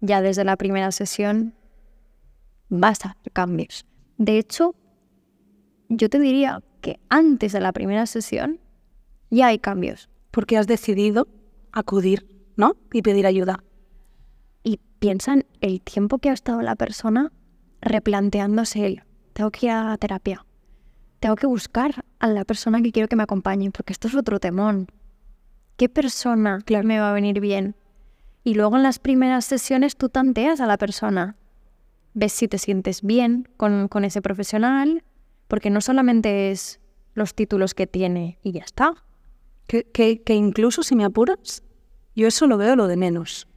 [0.00, 1.54] ya desde la primera sesión
[2.68, 3.86] vas a hacer cambios.
[4.18, 4.74] De hecho,
[5.88, 8.60] yo te diría que antes de la primera sesión
[9.32, 10.08] ya hay cambios.
[10.30, 11.26] Porque has decidido
[11.72, 12.76] acudir, ¿no?
[12.92, 13.64] Y pedir ayuda.
[14.62, 17.32] Y piensa en el tiempo que ha estado la persona
[17.80, 20.46] replanteándose el, tengo que ir a terapia,
[21.18, 24.38] tengo que buscar a la persona que quiero que me acompañe, porque esto es otro
[24.38, 24.86] temón.
[25.76, 27.74] ¿Qué persona me va a venir bien?
[28.44, 31.36] Y luego en las primeras sesiones tú tanteas a la persona,
[32.14, 35.04] ves si te sientes bien con, con ese profesional,
[35.48, 36.80] porque no solamente es
[37.14, 38.94] los títulos que tiene y ya está.
[39.72, 41.62] Que, que, que incluso si me apuras,
[42.14, 43.48] yo eso lo veo lo de menos.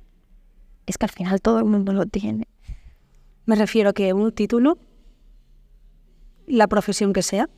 [0.86, 2.48] Es que al final todo el mundo lo tiene.
[3.46, 4.78] Me refiero que un título,
[6.48, 7.50] la profesión que sea,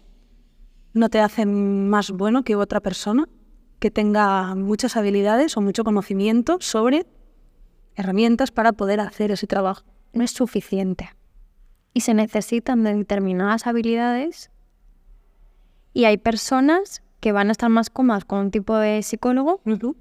[0.96, 3.30] no te hace más bueno que otra persona
[3.78, 7.06] que tenga muchas habilidades o mucho conocimiento sobre
[7.94, 9.84] herramientas para poder hacer ese trabajo.
[10.14, 11.12] no es suficiente.
[11.94, 14.50] Y se necesitan de determinadas habilidades.
[15.94, 19.60] Y hay personas que van a estar más cómodas con un tipo de psicólogo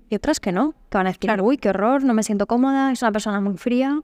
[0.08, 0.74] y otras que no.
[0.90, 3.56] Que van a decir, uy, qué horror, no me siento cómoda, es una persona muy
[3.56, 4.00] fría.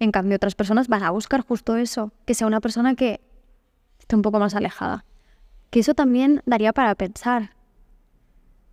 [0.00, 3.20] En cambio, otras personas van a buscar justo eso, que sea una persona que
[4.00, 5.04] esté un poco más alejada.
[5.70, 7.52] Que eso también daría para pensar.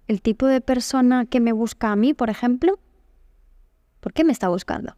[0.08, 2.80] El tipo de persona que me busca a mí, por ejemplo,
[4.00, 4.96] ¿por qué me está buscando?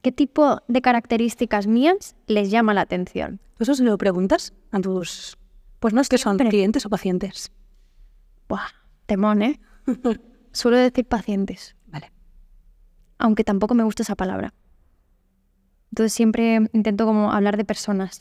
[0.00, 3.38] ¿Qué tipo de características mías les llama la atención?
[3.58, 5.36] ¿Eso se lo preguntas a tus...
[5.78, 7.52] Pues no es que son clientes o pacientes?
[8.48, 8.68] Buah,
[9.06, 9.60] temón, ¿eh?
[10.52, 12.10] Suelo decir pacientes, Vale.
[13.18, 14.54] aunque tampoco me gusta esa palabra.
[15.90, 18.18] Entonces siempre intento como hablar de personas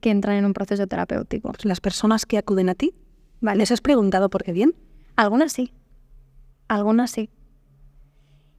[0.00, 1.52] que entran en un proceso terapéutico.
[1.52, 2.94] Pues las personas que acuden a ti,
[3.40, 3.58] Vale.
[3.58, 4.74] ¿les has preguntado por qué bien?
[5.16, 5.72] Algunas sí,
[6.68, 7.30] algunas sí.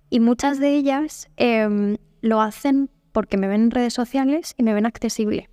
[0.09, 4.73] Y muchas de ellas em, lo hacen porque me ven en redes sociales y me
[4.73, 5.49] ven accesible.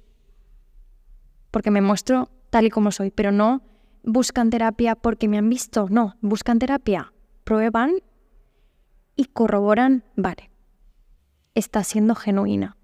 [1.51, 3.63] Porque me muestro tal y como soy, pero no
[4.05, 7.13] buscan terapia porque me han visto, no, buscan terapia,
[7.43, 7.95] prueban
[9.17, 10.53] y corroboran, vale,
[11.57, 12.77] está siendo genuina.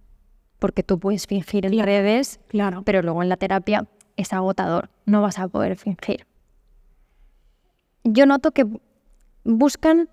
[0.58, 2.82] Porque tú puedes fingir en redes, Claro.
[2.84, 6.26] pero luego en la terapia es agotador, no vas a poder fingir.
[8.02, 8.66] Yo noto que
[9.44, 10.08] buscan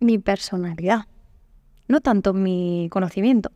[0.00, 1.06] mi personalidad,
[1.88, 3.50] no tanto mi conocimiento.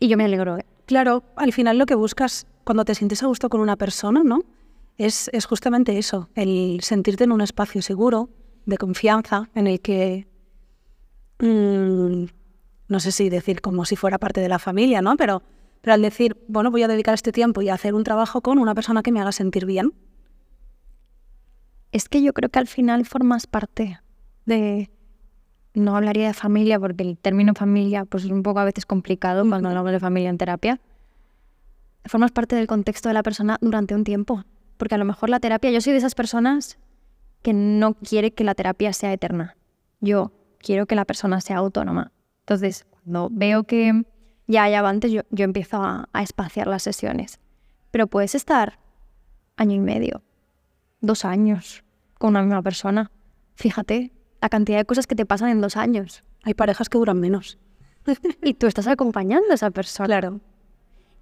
[0.00, 0.56] Y yo me alegro.
[0.56, 0.64] ¿eh?
[0.86, 4.42] Claro, al final lo que buscas cuando te sientes a gusto con una persona, ¿no?
[4.98, 8.28] Es, es justamente eso, el sentirte en un espacio seguro,
[8.64, 10.26] de confianza, en el que,
[11.38, 12.24] mm,
[12.88, 15.16] no sé si decir como si fuera parte de la familia, ¿no?
[15.16, 15.44] Pero,
[15.80, 18.58] pero al decir, bueno, voy a dedicar este tiempo y a hacer un trabajo con
[18.58, 19.94] una persona que me haga sentir bien,
[21.92, 24.00] Es que yo creo que al final formas parte
[24.44, 24.90] de...
[25.72, 29.48] No hablaría de familia porque el término familia pues es un poco a veces complicado
[29.48, 30.80] cuando hablamos de familia en terapia.
[32.08, 34.44] Formas parte del contexto de la persona durante un tiempo.
[34.76, 36.78] Porque a lo mejor la terapia, yo soy de esas personas
[37.42, 39.56] que no quiere que la terapia sea eterna.
[40.00, 42.12] Yo quiero que la persona sea autónoma.
[42.40, 44.04] Entonces, cuando veo que
[44.46, 47.40] ya hay avances, yo, yo empiezo a, a espaciar las sesiones.
[47.90, 48.78] Pero puedes estar
[49.56, 50.22] año y medio,
[51.00, 51.84] dos años
[52.18, 53.10] con una misma persona.
[53.54, 56.22] Fíjate la cantidad de cosas que te pasan en dos años.
[56.44, 57.58] hay parejas que duran menos.
[58.42, 60.06] Y tú estás acompañando a esa persona.
[60.06, 60.40] Claro.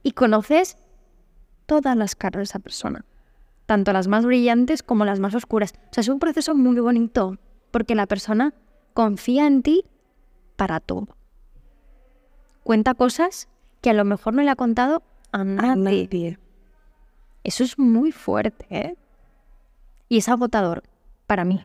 [0.05, 0.77] Y conoces
[1.67, 3.05] todas las caras de esa persona.
[3.67, 5.73] Tanto las más brillantes como las más oscuras.
[5.91, 7.39] O sea, es un proceso muy bonito.
[7.73, 8.55] Porque la persona
[8.93, 9.85] confía en ti
[10.57, 11.09] para todo.
[12.63, 13.49] Cuenta cosas
[13.81, 16.05] que a lo mejor no le ha contado a A nadie.
[16.05, 16.39] nadie.
[17.43, 18.97] Eso es muy fuerte, ¿eh?
[20.09, 20.83] Y es agotador
[21.27, 21.65] para mí.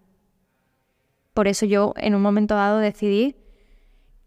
[1.33, 3.35] Por eso yo en un momento dado decidí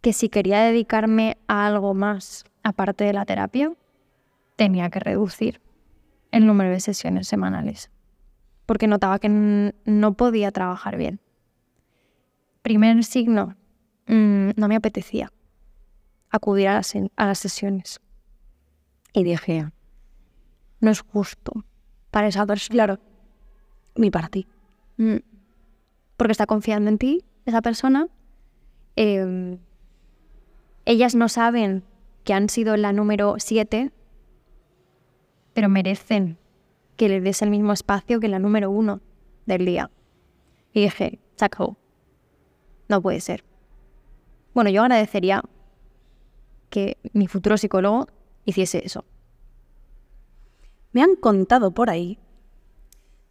[0.01, 3.73] que si quería dedicarme a algo más aparte de la terapia,
[4.57, 5.61] tenía que reducir
[6.31, 7.91] el número de sesiones semanales.
[8.67, 11.21] Porque notaba que no podía trabajar bien.
[12.63, 13.57] Primer signo,
[14.07, 15.33] mm, no me apetecía
[16.33, 18.01] acudir a las, sesiones.
[19.13, 19.71] Y dije,
[20.81, 21.65] no es justo
[22.11, 22.73] para esa persona.
[22.75, 22.99] Claro.
[23.95, 24.49] Ni para ti.
[26.17, 28.09] Porque está confiando en ti, esa persona.
[28.97, 29.59] Eh,
[30.87, 31.85] ellas no saben
[32.25, 33.93] que han sido la número 7,
[35.53, 36.39] pero merecen
[36.97, 39.01] que les des el mismo espacio que la número 1
[39.47, 39.91] del día.
[40.73, 41.77] Y dije, se acabó.
[42.89, 43.45] No puede ser.
[44.55, 45.43] Bueno, yo agradecería
[46.71, 48.09] que mi futuro psicólogo
[48.45, 49.05] hiciese eso.
[50.93, 52.19] Me han contado por ahí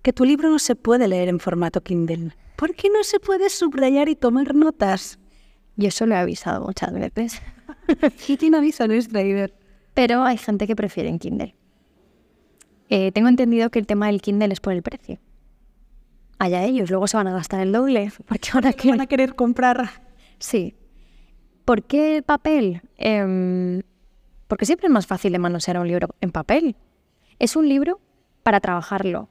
[0.01, 2.35] que tu libro no se puede leer en formato Kindle.
[2.55, 5.19] ¿Por qué no se puede subrayar y tomar notas?
[5.75, 7.41] Yo eso lo he avisado muchas veces.
[8.27, 9.53] ¿Y quién avisa Driver?
[9.93, 11.55] Pero hay gente que prefiere en Kindle.
[12.93, 15.17] Eh, tengo entendido que el tema del Kindle es por el precio.
[16.39, 18.11] Allá ellos, luego se van a gastar el doble.
[18.27, 19.03] Porque ahora ¿Qué van que...
[19.03, 19.89] a querer comprar?
[20.39, 20.75] Sí.
[21.63, 22.81] ¿Por qué el papel?
[22.97, 23.81] Em,
[24.47, 26.75] porque siempre es más fácil de manosear un libro en papel.
[27.39, 28.01] Es un libro
[28.43, 29.29] para trabajarlo.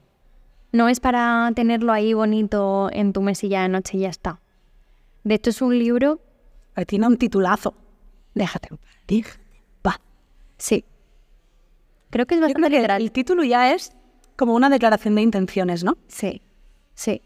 [0.72, 4.40] No es para tenerlo ahí bonito en tu mesilla de noche y ya está.
[5.22, 6.20] De hecho, es un libro...
[6.86, 7.74] Tiene un titulazo.
[8.34, 8.70] Déjate.
[9.06, 9.38] Déjate
[9.82, 10.00] paz.
[10.56, 10.84] Sí.
[12.10, 13.02] Creo que es Yo bastante creo que literal.
[13.02, 13.92] el título ya es
[14.36, 15.96] como una declaración de intenciones, ¿no?
[16.08, 16.42] Sí,
[16.94, 17.22] sí.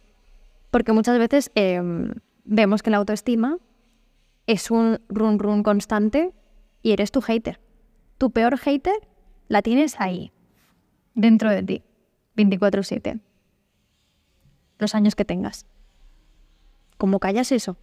[0.70, 2.12] Porque muchas veces em,
[2.44, 3.59] vemos que la autoestima
[4.47, 6.33] es un run run constante
[6.83, 7.61] y eres tu hater.
[8.18, 8.94] Tu peor hater
[9.49, 10.33] la tienes ahí,
[11.14, 11.83] dentro de ti,
[12.37, 13.20] 24/7.
[14.79, 15.66] Los años que tengas.
[16.99, 17.77] ¿Cómo callas eso?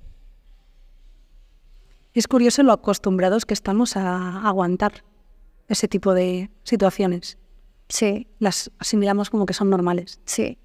[2.13, 5.03] Es curioso lo acostumbrados que estamos a aguantar
[5.71, 7.37] ese tipo de situaciones.
[7.89, 10.19] Sí, Las asimilamos como que son normales.
[10.25, 10.57] sí.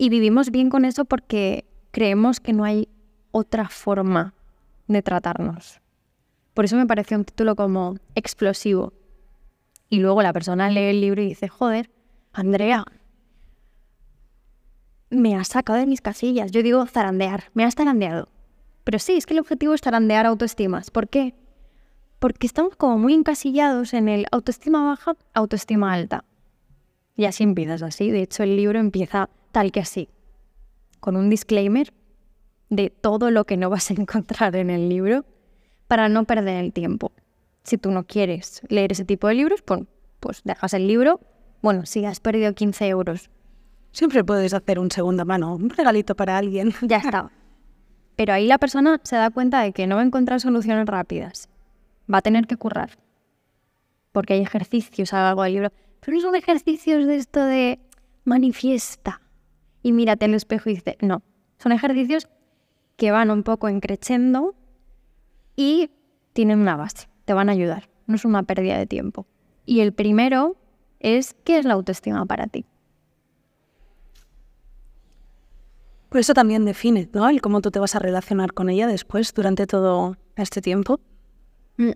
[0.00, 2.88] Y vivimos bien con eso porque creemos que no hay
[3.32, 4.32] otra forma
[4.86, 5.80] de tratarnos.
[6.54, 8.92] Por eso me pareció un título como explosivo.
[9.88, 11.90] Y luego la persona lee el libro y dice, joder,
[12.32, 12.84] Andrea,
[15.10, 16.52] me has sacado de mis casillas.
[16.52, 18.28] Yo digo zarandear, me has zarandeado.
[18.84, 20.90] Pero sí, es que el objetivo es tarandear autoestimas.
[20.92, 21.34] ¿Por qué?
[22.18, 26.24] Porque estamos como muy encasillados en el autoestima baja, autoestima alta.
[27.16, 28.10] Y así empiezas así.
[28.10, 30.08] De hecho, el libro empieza tal que así,
[31.00, 31.92] con un disclaimer
[32.70, 35.24] de todo lo que no vas a encontrar en el libro
[35.86, 37.12] para no perder el tiempo.
[37.62, 39.82] Si tú no quieres leer ese tipo de libros, pues,
[40.20, 41.20] pues dejas el libro.
[41.62, 43.30] Bueno, si has perdido 15 euros.
[43.92, 46.72] Siempre puedes hacer un segunda mano, un regalito para alguien.
[46.82, 47.30] Ya está.
[48.16, 51.48] Pero ahí la persona se da cuenta de que no va a encontrar soluciones rápidas.
[52.12, 52.98] Va a tener que currar.
[54.12, 55.72] Porque hay ejercicios a del libro.
[56.00, 57.80] Pero no son ejercicios de esto de
[58.24, 59.20] manifiesta
[59.82, 61.22] y mírate en el espejo y dice, no.
[61.58, 62.28] Son ejercicios
[62.96, 64.54] que van un poco encrechendo
[65.56, 65.90] y
[66.32, 69.26] tienen una base, te van a ayudar, no es una pérdida de tiempo.
[69.64, 70.56] Y el primero
[71.00, 72.64] es, ¿qué es la autoestima para ti?
[76.08, 77.28] Pues eso también define, ¿no?
[77.28, 81.00] El cómo tú te vas a relacionar con ella después, durante todo este tiempo.
[81.78, 81.92] Mm.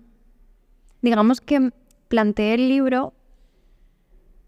[1.01, 1.71] Digamos que
[2.07, 3.13] planteé el libro,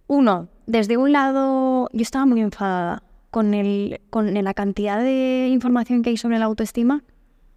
[0.07, 6.01] uno, desde un lado, yo estaba muy enfadada con, el, con la cantidad de información
[6.01, 7.03] que hay sobre la autoestima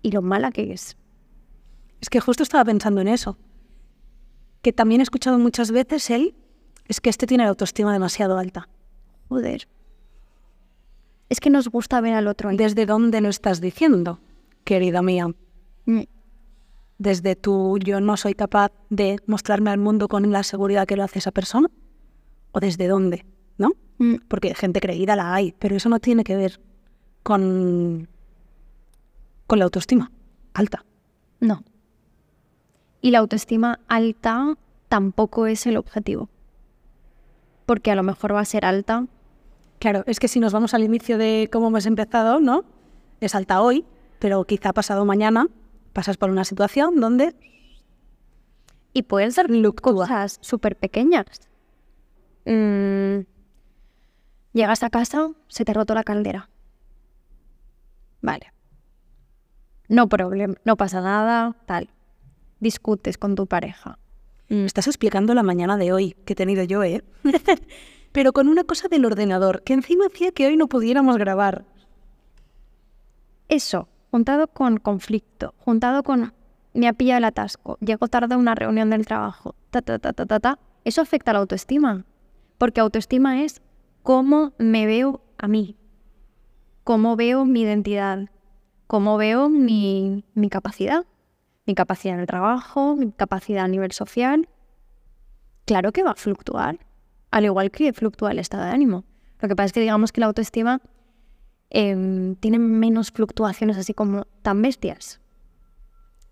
[0.03, 0.97] y lo mala que es.
[2.01, 3.39] Es que justo estaba pensando en eso.
[4.63, 6.35] Que también he escuchado muchas veces él,
[6.87, 8.69] es que este tiene la autoestima demasiado alta.
[9.29, 9.69] Joder.
[11.29, 12.57] Es que nos gusta ver al otro ahí.
[12.57, 14.21] ¿Desde dónde lo estás diciendo,
[14.65, 15.29] querida mía?
[15.85, 16.03] Mm.
[16.99, 21.05] ¿Desde tú yo no soy capaz de mostrarme al mundo con la seguridad que lo
[21.05, 21.71] hace esa persona?
[22.51, 23.25] ¿O desde dónde?
[23.57, 23.73] ¿No?
[23.99, 24.17] Mm.
[24.27, 26.61] Porque gente creída la hay, pero eso no tiene que ver
[27.23, 28.09] con,
[29.47, 30.11] con la autoestima
[30.55, 30.85] alta.
[31.39, 31.63] No.
[33.01, 34.57] Y la autoestima alta
[34.89, 36.29] tampoco es el objetivo.
[37.65, 39.07] Porque a lo mejor va a ser alta.
[39.79, 42.65] Claro, es que si nos vamos al inicio de cómo hemos empezado, ¿no?
[43.21, 43.85] Es alta hoy,
[44.19, 45.47] pero quizá pasado mañana
[45.99, 47.35] pasas por una situación donde...
[48.93, 51.27] Y pueden ser cosas súper pequeñas.
[52.47, 53.27] Mm,
[54.53, 56.51] Llegas a casa, se te roto la caldera.
[58.23, 58.53] Vale.
[59.89, 61.91] No problema, no pasa nada, tal.
[62.61, 63.99] Discutes con tu pareja.
[64.51, 64.67] Mm.
[64.67, 67.03] Estás explicando la mañana de hoy que he tenido yo, ¿eh?
[68.13, 71.65] Pero con una cosa del ordenador, que encima hacía que hoy no pudiéramos grabar.
[73.49, 76.33] Eso, juntado con conflicto, juntado con
[76.75, 80.13] me ha pillado el atasco, llego tarde a una reunión del trabajo, ta, ta, ta,
[80.13, 82.05] ta, ta, ta, eso afecta a la autoestima.
[82.57, 83.63] Porque autoestima es
[84.03, 85.77] cómo me veo a mí,
[86.85, 88.29] cómo veo mi identidad,
[88.87, 91.05] cómo veo mi, capacidad,
[91.67, 94.49] mi capacidad en el trabajo, mi capacidad a nivel social.
[95.67, 96.79] Claro que va a fluctuar,
[97.31, 99.05] al igual que fluctúa el estado de ánimo.
[99.41, 100.81] Lo que pasa es que digamos que la autoestima
[101.71, 105.21] em, tiene menos fluctuaciones así como tan bestias.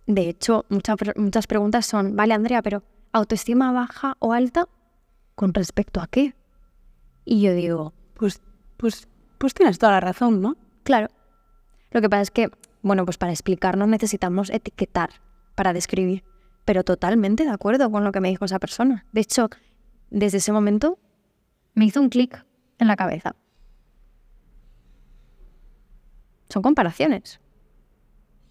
[0.07, 4.68] De hecho, muchas, muchas preguntas son, vale Andrea, pero ¿autoestima baja o alta?
[5.35, 6.35] ¿Con respecto a qué?
[7.25, 8.40] Y yo digo, pues,
[8.77, 10.57] pues, pues tienes toda la razón, ¿no?
[10.85, 11.09] Claro.
[11.90, 12.51] Lo que pasa es que,
[12.83, 15.11] bueno, pues para explicarnos necesitamos etiquetar
[15.57, 16.25] para describir.
[16.64, 19.07] Pero totalmente de acuerdo con lo que me dijo esa persona.
[19.12, 19.49] De hecho,
[20.11, 20.99] desde ese momento
[21.75, 22.44] me hizo un clic
[22.79, 23.35] en la cabeza.
[26.49, 27.41] Son comparaciones.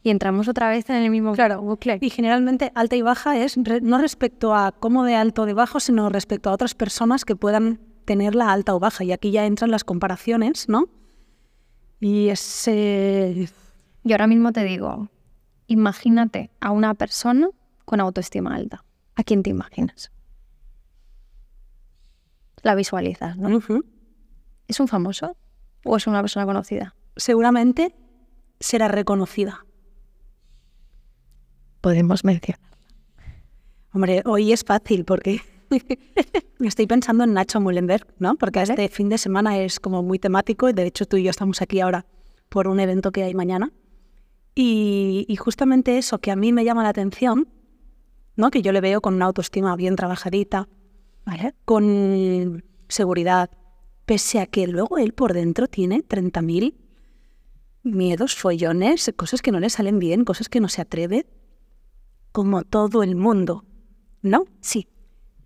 [0.03, 1.97] Y entramos otra vez en el mismo claro, bucle.
[1.99, 5.79] Y generalmente alta y baja es no respecto a cómo de alto o de bajo,
[5.79, 9.03] sino respecto a otras personas que puedan tenerla alta o baja.
[9.03, 10.89] Y aquí ya entran las comparaciones, ¿no?
[11.99, 13.49] Y ese...
[14.03, 15.09] Yo ahora mismo te digo,
[15.65, 17.49] imagínate a una persona
[17.85, 18.83] con autoestima alta.
[19.15, 20.11] ¿A quién te imaginas?
[22.61, 23.59] La visualizas, ¿no?
[24.67, 25.35] ¿Es un famoso
[25.83, 26.93] o es una persona conocida?
[27.15, 27.95] Seguramente
[28.59, 29.65] será reconocida.
[31.81, 32.65] Podemos mencionarla.
[33.93, 35.41] Hombre, hoy es fácil porque
[36.59, 38.35] Estoy pensando en Nacho Mullenberg, ¿no?
[38.35, 41.29] Porque este fin de semana es como muy temático y de hecho tú y yo
[41.29, 42.05] estamos aquí ahora
[42.49, 43.71] por un evento que hay mañana.
[44.57, 47.49] Y, justamente eso que a mí me llama la atención,
[48.37, 48.51] ¿no?
[48.51, 50.69] Que yo le veo con una autoestima bien trabajadita,
[51.65, 53.49] con seguridad,
[54.05, 56.73] pese a que luego él por dentro tiene 30.000
[57.85, 61.25] miedos, follones, cosas que no le salen bien, cosas que no se atreve,
[62.31, 63.63] como todo el mundo,
[64.21, 64.45] ¿no?
[64.59, 64.87] Sí,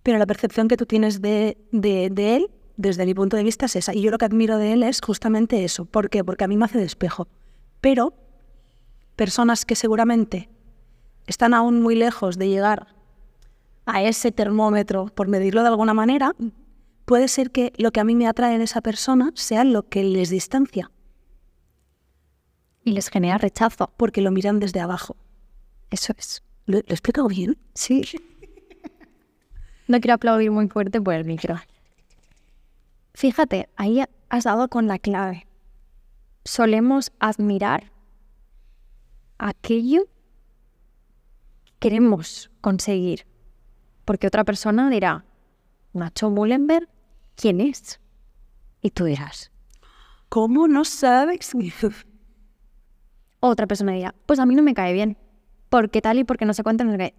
[0.04, 3.94] pero la percepción que tú tienes de, él, desde mi punto de vista, es esa.
[3.94, 5.86] Y yo lo que admiro de él es justamente eso.
[5.86, 6.24] ¿Por qué?
[6.24, 7.28] Porque a mí me hace de espejo.
[7.82, 8.14] Pero
[9.16, 10.50] personas que seguramente
[11.28, 12.96] están aún muy lejos de llegar
[13.86, 16.36] a ese termómetro, por medirlo de alguna manera,
[17.06, 20.04] puede ser que lo que a mí me atrae en esa persona sea lo que
[20.04, 20.92] les distancia.
[22.90, 23.92] Y les genera rechazo.
[23.98, 25.16] porque lo miran desde abajo.
[25.92, 26.42] Eso es.
[26.66, 27.56] ¿Lo, lo he explicado bien?
[27.76, 28.02] Sí.
[29.88, 31.56] No quiero aplaudir muy fuerte por el micro.
[33.14, 35.46] Fíjate, ahí has dado con la clave.
[36.46, 37.92] Solemos admirar
[39.38, 40.06] aquello
[41.66, 43.28] que queremos conseguir.
[44.04, 45.26] Porque otra persona dirá,
[45.94, 46.90] Nacho Mullenberg,
[47.36, 48.00] ¿quién es?
[48.82, 49.52] Y tú dirás,
[50.30, 51.52] ¿Cómo no sabes?
[53.40, 55.18] otra persona dirá, pues a mí no me cae bien.
[55.70, 57.14] Porque tal y porque no sé cuánto no sé qué.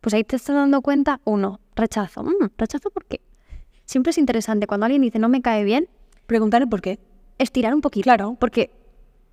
[0.00, 2.24] Pues ahí te estás dando cuenta, uno, rechazo.
[2.24, 3.20] Mm, ¿Rechazo por qué?
[3.84, 5.88] Siempre es interesante cuando alguien dice no me cae bien,
[6.26, 6.98] Preguntarle por qué.
[7.38, 8.04] estirar un poquito.
[8.04, 8.36] Claro.
[8.38, 8.70] Porque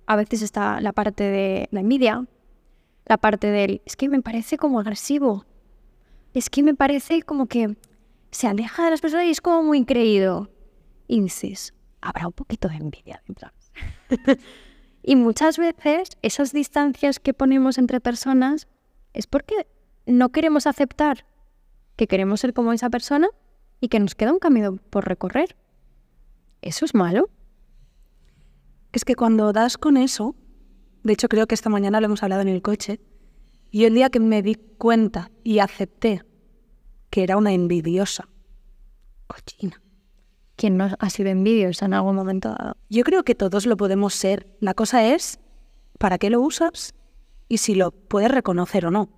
[0.06, 2.26] a veces está la parte de la envidia,
[3.06, 5.44] la parte del, es que me parece como agresivo,
[6.34, 7.76] es que me parece como que
[8.30, 10.50] se aleja de las personas y es como muy creído.
[11.08, 13.22] Y dices, habrá un poquito de envidia.
[15.10, 18.68] y muchas veces esas distancias que ponemos entre personas
[19.12, 19.66] es porque
[20.06, 21.26] no queremos aceptar
[21.96, 23.28] que queremos ser como esa persona
[23.80, 25.56] y que nos queda un camino por recorrer.
[26.62, 27.28] ¿Eso es malo?
[28.92, 30.36] Es que cuando das con eso,
[31.02, 33.00] de hecho creo que esta mañana lo hemos hablado en el coche,
[33.72, 36.24] y el día que me di cuenta y acepté
[37.10, 38.28] que era una envidiosa,
[39.26, 39.82] cochina.
[40.60, 42.76] ¿Quién no ha sido envidiosa en algún momento dado?
[42.90, 44.46] Yo creo que todos lo podemos ser.
[44.60, 45.40] La cosa es
[45.98, 46.92] para qué lo usas
[47.48, 49.08] y si lo puedes reconocer o no.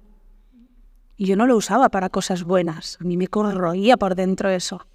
[1.16, 2.96] Y yo no lo usaba para cosas buenas.
[3.00, 4.86] A mí me corroía por dentro eso.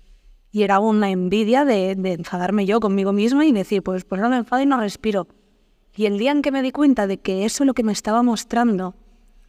[0.50, 4.30] Y era una envidia de, de enfadarme yo conmigo misma y decir, pues, pues no
[4.30, 5.28] me enfado y no respiro.
[5.98, 8.24] Y el día en que me di cuenta de que eso lo que me estaba
[8.24, 8.96] mostrando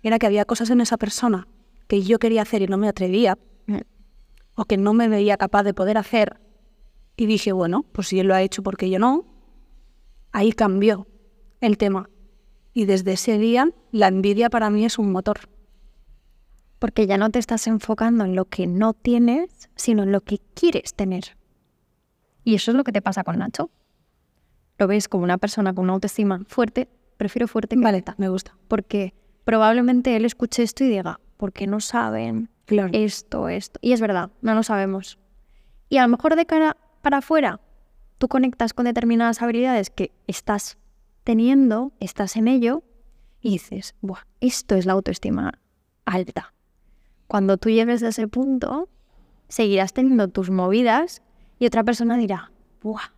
[0.03, 1.47] era que había cosas en esa persona
[1.87, 3.39] que yo quería hacer y no me atrevía,
[4.57, 6.41] o que no me veía capaz de poder hacer,
[7.19, 9.25] y dije, bueno, pues si él lo ha hecho, porque yo no?
[10.31, 11.09] Ahí cambió
[11.61, 12.09] el tema.
[12.73, 15.41] Y desde ese día, la envidia para mí es un motor.
[16.79, 20.39] Porque ya no te estás enfocando en lo que no tienes, sino en lo que
[20.55, 21.37] quieres tener.
[22.45, 23.69] Y eso es lo que te pasa con Nacho.
[24.79, 28.57] Lo ves como una persona con una autoestima fuerte, prefiero fuerte que Vale, me gusta.
[28.69, 29.13] Porque
[29.43, 32.91] probablemente él escuche esto y diga, porque no saben Claro.
[32.93, 33.81] esto, esto.
[33.83, 35.19] Y es verdad, no lo sabemos.
[35.89, 36.77] Y a lo mejor de cara
[37.09, 37.59] para afuera,
[38.19, 40.77] tú conectas con determinadas habilidades que estás
[41.25, 42.83] teniendo, estás en ello,
[43.41, 45.59] y dices, Buah, esto es la autoestima
[46.05, 46.53] alta.
[47.27, 48.91] Cuando tú llegues a ese punto,
[49.49, 51.23] seguirás teniendo tus movidas
[51.59, 52.53] y otra persona dirá,
[52.83, 53.15] Buah,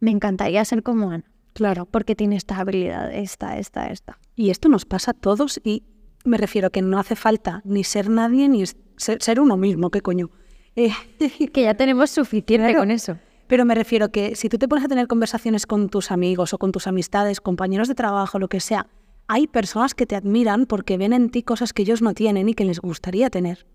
[0.00, 1.24] me encantaría ser como Ana,
[1.54, 1.86] Claro.
[1.86, 4.18] porque tiene esta habilidad, esta, esta, esta.
[4.36, 5.82] Y esto nos pasa a todos y
[6.26, 10.02] me refiero que no hace falta ni ser nadie ni ser, ser uno mismo, ¿qué
[10.02, 10.28] coño?
[10.76, 10.92] Eh,
[11.54, 12.80] Que ya tenemos suficiente Claro.
[12.80, 13.16] con eso.
[13.50, 16.58] Pero me refiero que si tú te pones a tener conversaciones con tus amigos o
[16.58, 18.86] con tus amistades, compañeros de trabajo, lo que sea,
[19.26, 22.54] hay personas que te admiran porque ven en ti cosas que ellos no tienen y
[22.54, 23.66] que les gustaría tener.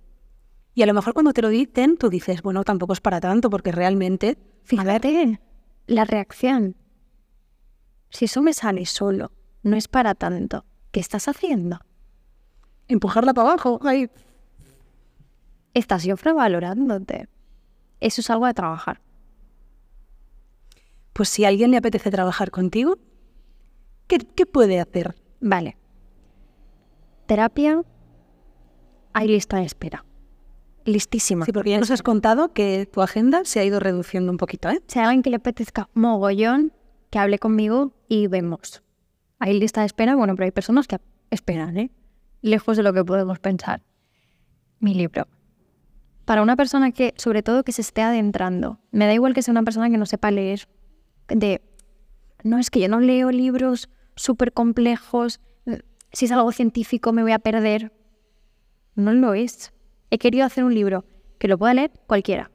[0.75, 3.49] Y a lo mejor cuando te lo dicen, tú dices, bueno, tampoco es para tanto,
[3.49, 5.41] porque realmente, Fíjate,
[5.87, 6.77] la reacción.
[8.11, 10.63] Si eso me sale solo, no es para tanto.
[10.93, 11.81] ¿Qué estás haciendo?
[12.87, 14.09] empujarla para abajo, ay,
[15.73, 17.27] Estás infravalorándote.
[17.99, 19.01] Eso es algo de trabajar.
[21.15, 22.97] Pues si a alguien le apetece trabajar contigo,
[24.07, 25.15] ¿qué, qué puede hacer?
[25.39, 25.77] Vale.
[27.25, 27.83] Terapia,
[29.13, 30.03] hay lista de espera.
[30.83, 31.45] Listísima.
[31.45, 34.69] Sí, porque ya nos has contado que tu agenda se ha ido reduciendo un poquito,
[34.69, 34.83] ¿eh?
[34.87, 36.73] Si alguien que le apetezca mogollón,
[37.09, 38.83] que hable conmigo y vemos.
[39.39, 40.99] Hay lista de espera, bueno, pero hay personas que
[41.31, 41.91] esperan, ¿eh?
[42.41, 43.81] Lejos de lo que podemos pensar.
[44.79, 45.29] Mi libro.
[46.25, 49.53] Para una persona que, sobre todo, que se esté adentrando, me da igual que sea
[49.53, 50.67] una persona que no sepa leer,
[51.27, 51.61] de,
[52.43, 57.21] no, es que yo no leo libros súper complejos, eh, si es algo científico me
[57.23, 57.91] voy a perder.
[58.95, 59.73] No lo es.
[60.09, 61.05] He querido hacer un libro
[61.37, 62.51] que lo pueda leer cualquiera.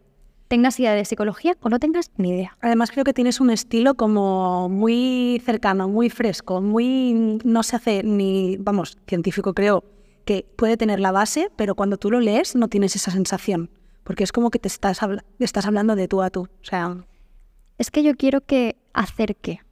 [0.49, 2.57] Tengas idea de psicología o no tengas ni idea.
[2.61, 8.03] Además creo que tienes un estilo como muy cercano, muy fresco, muy no se hace
[8.03, 9.85] ni, vamos, científico creo
[10.25, 13.71] que puede tener la base, pero cuando tú lo lees no tienes esa sensación,
[14.03, 16.97] porque es como que te estás, habla- estás hablando de tú a tú, o sea,
[17.81, 19.63] Es que yo quiero que acerque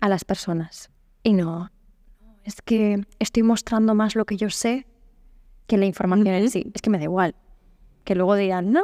[0.00, 0.88] a las personas.
[1.22, 1.70] Y no,
[2.42, 4.86] es que estoy mostrando más lo que yo sé
[5.66, 6.72] que la información en sí.
[6.72, 7.34] Es que me da igual.
[8.04, 8.80] Que luego dirán, no,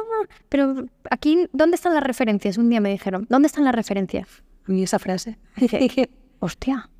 [0.47, 2.59] pero aquí, ¿dónde están las referencias?
[2.59, 4.43] Un día me dijeron, ¿dónde están las referencias?
[4.67, 5.39] a mí esa frase.
[5.57, 6.91] Dije, hostia,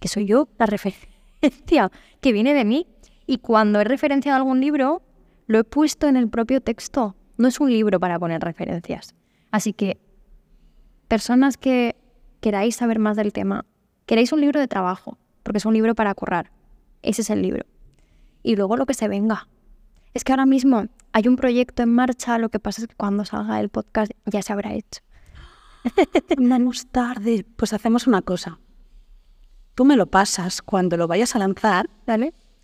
[0.00, 2.88] que soy yo la referencia, que viene de mí.
[3.26, 5.02] Y cuando he referenciado algún libro,
[5.46, 7.14] lo he puesto en el propio texto.
[7.36, 9.14] No es un libro para poner referencias.
[9.52, 10.00] Así que,
[11.08, 11.96] personas que
[12.40, 13.64] queráis saber más del tema,
[14.06, 16.50] queréis un libro de trabajo, porque es un libro para currar.
[17.02, 17.64] Ese es el libro.
[18.42, 19.48] Y luego lo que se venga.
[20.14, 23.24] Es que ahora mismo hay un proyecto en marcha, lo que pasa es que cuando
[23.24, 25.02] salga el podcast ya se habrá hecho.
[26.38, 27.44] Vamos tarde.
[27.56, 28.58] Pues hacemos una cosa.
[29.74, 31.90] Tú me lo pasas cuando lo vayas a lanzar,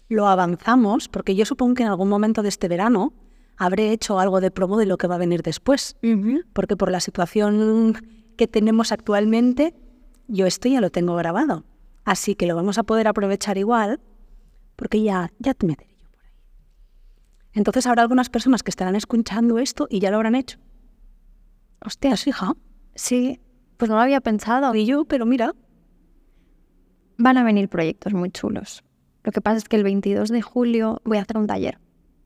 [0.08, 3.12] lo avanzamos, porque yo supongo que en algún momento de este verano
[3.58, 5.96] habré hecho algo de promo de lo que va a venir después.
[6.52, 9.74] Porque por la situación que tenemos actualmente,
[10.28, 11.64] yo esto ya lo tengo grabado.
[12.04, 14.00] Así que lo vamos a poder aprovechar igual,
[14.76, 16.32] porque ya, ya te meteré yo por ahí.
[17.52, 20.58] Entonces habrá algunas personas que estarán escuchando esto y ya lo habrán hecho.
[21.84, 22.54] Hostias, hija.
[22.94, 23.40] Sí,
[23.76, 24.74] pues no lo había pensado.
[24.74, 25.54] Y yo, pero mira,
[27.18, 28.82] Van a venir proyectos muy chulos.
[29.22, 31.78] Lo que pasa es que el 22 de julio voy a hacer un taller.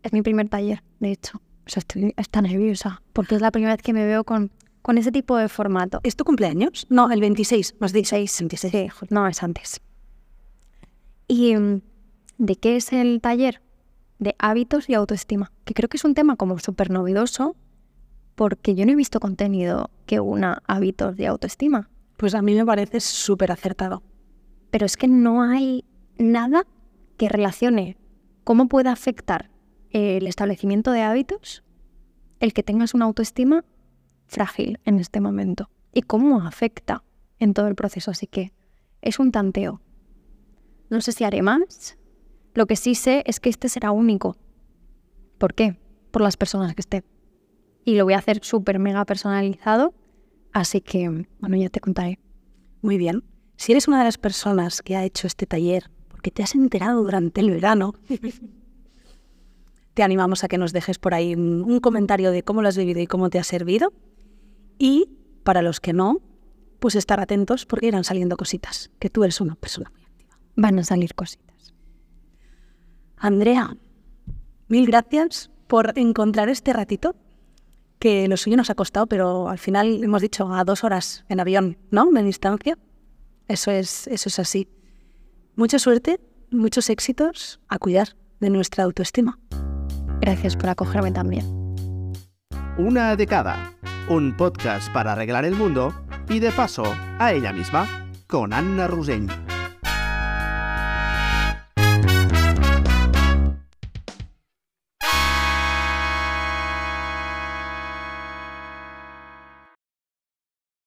[0.03, 1.39] Es mi primer taller, de hecho.
[1.67, 4.51] O sea, estoy está nerviosa, porque es la primera vez que me veo con,
[4.87, 5.99] con ese tipo de formato.
[6.05, 6.87] ¿es tu cumpleaños?
[6.91, 8.39] No, el 26, más 16.
[8.43, 8.70] 26.
[8.70, 9.80] Sí, no, es antes.
[11.26, 11.80] ¿Y mm,
[12.39, 13.61] de qué es el taller?
[14.20, 17.57] De hábitos y autoestima, que creo que es un tema como súper novedoso,
[18.37, 21.91] porque yo no he visto contenido que una hábitos de autoestima.
[22.16, 24.05] Pues a mí me parece súper acertado.
[24.70, 25.84] pero es que no hay
[26.16, 26.64] nada
[27.16, 27.97] que relacione
[28.45, 29.51] cómo puede afectar
[29.91, 31.64] el establecimiento de hábitos
[32.39, 33.64] el que tengas una autoestima
[34.27, 37.03] frágil en este momento y cómo afecta
[37.39, 38.11] en todo el proceso.
[38.11, 38.53] Así que
[39.03, 39.81] es un tanteo.
[40.91, 41.97] No sé si haré más.
[42.55, 44.37] Lo que sí sé es que este será único.
[45.39, 45.79] ¿Por qué?
[46.11, 47.05] Por las personas que esté.
[47.85, 49.95] Y lo voy a hacer súper mega personalizado.
[50.53, 52.18] Así que, bueno, ya te contaré.
[52.83, 53.22] Muy bien.
[53.57, 57.03] Si eres una de las personas que ha hecho este taller porque te has enterado
[57.03, 57.95] durante el verano,
[59.95, 62.77] te animamos a que nos dejes por ahí un, un comentario de cómo lo has
[62.77, 63.93] vivido y cómo te ha servido.
[64.79, 65.11] Y
[65.45, 66.20] para los que no,
[66.79, 70.39] pues estar atentos porque irán saliendo cositas, que tú eres una persona muy activa.
[70.57, 71.74] Van a salir cositas.
[73.16, 73.77] Andrea,
[74.68, 77.16] mil gracias por encontrar este ratito,
[77.99, 81.41] que lo suyo nos ha costado, pero al final hemos dicho a dos horas en
[81.41, 82.11] avión, ¿no?
[82.11, 82.79] De distancia.
[83.49, 84.68] Eso es, eso es así.
[85.55, 86.20] Mucha suerte,
[86.51, 89.39] muchos éxitos a cuidar de nuestra autoestima.
[90.20, 91.66] Gracias por acogerme también.
[92.79, 93.72] Una de cada.
[94.07, 95.95] Un podcast para arreglar el mundo
[96.29, 96.85] y de paso
[97.18, 99.31] a ella misma, con Anna Rusell.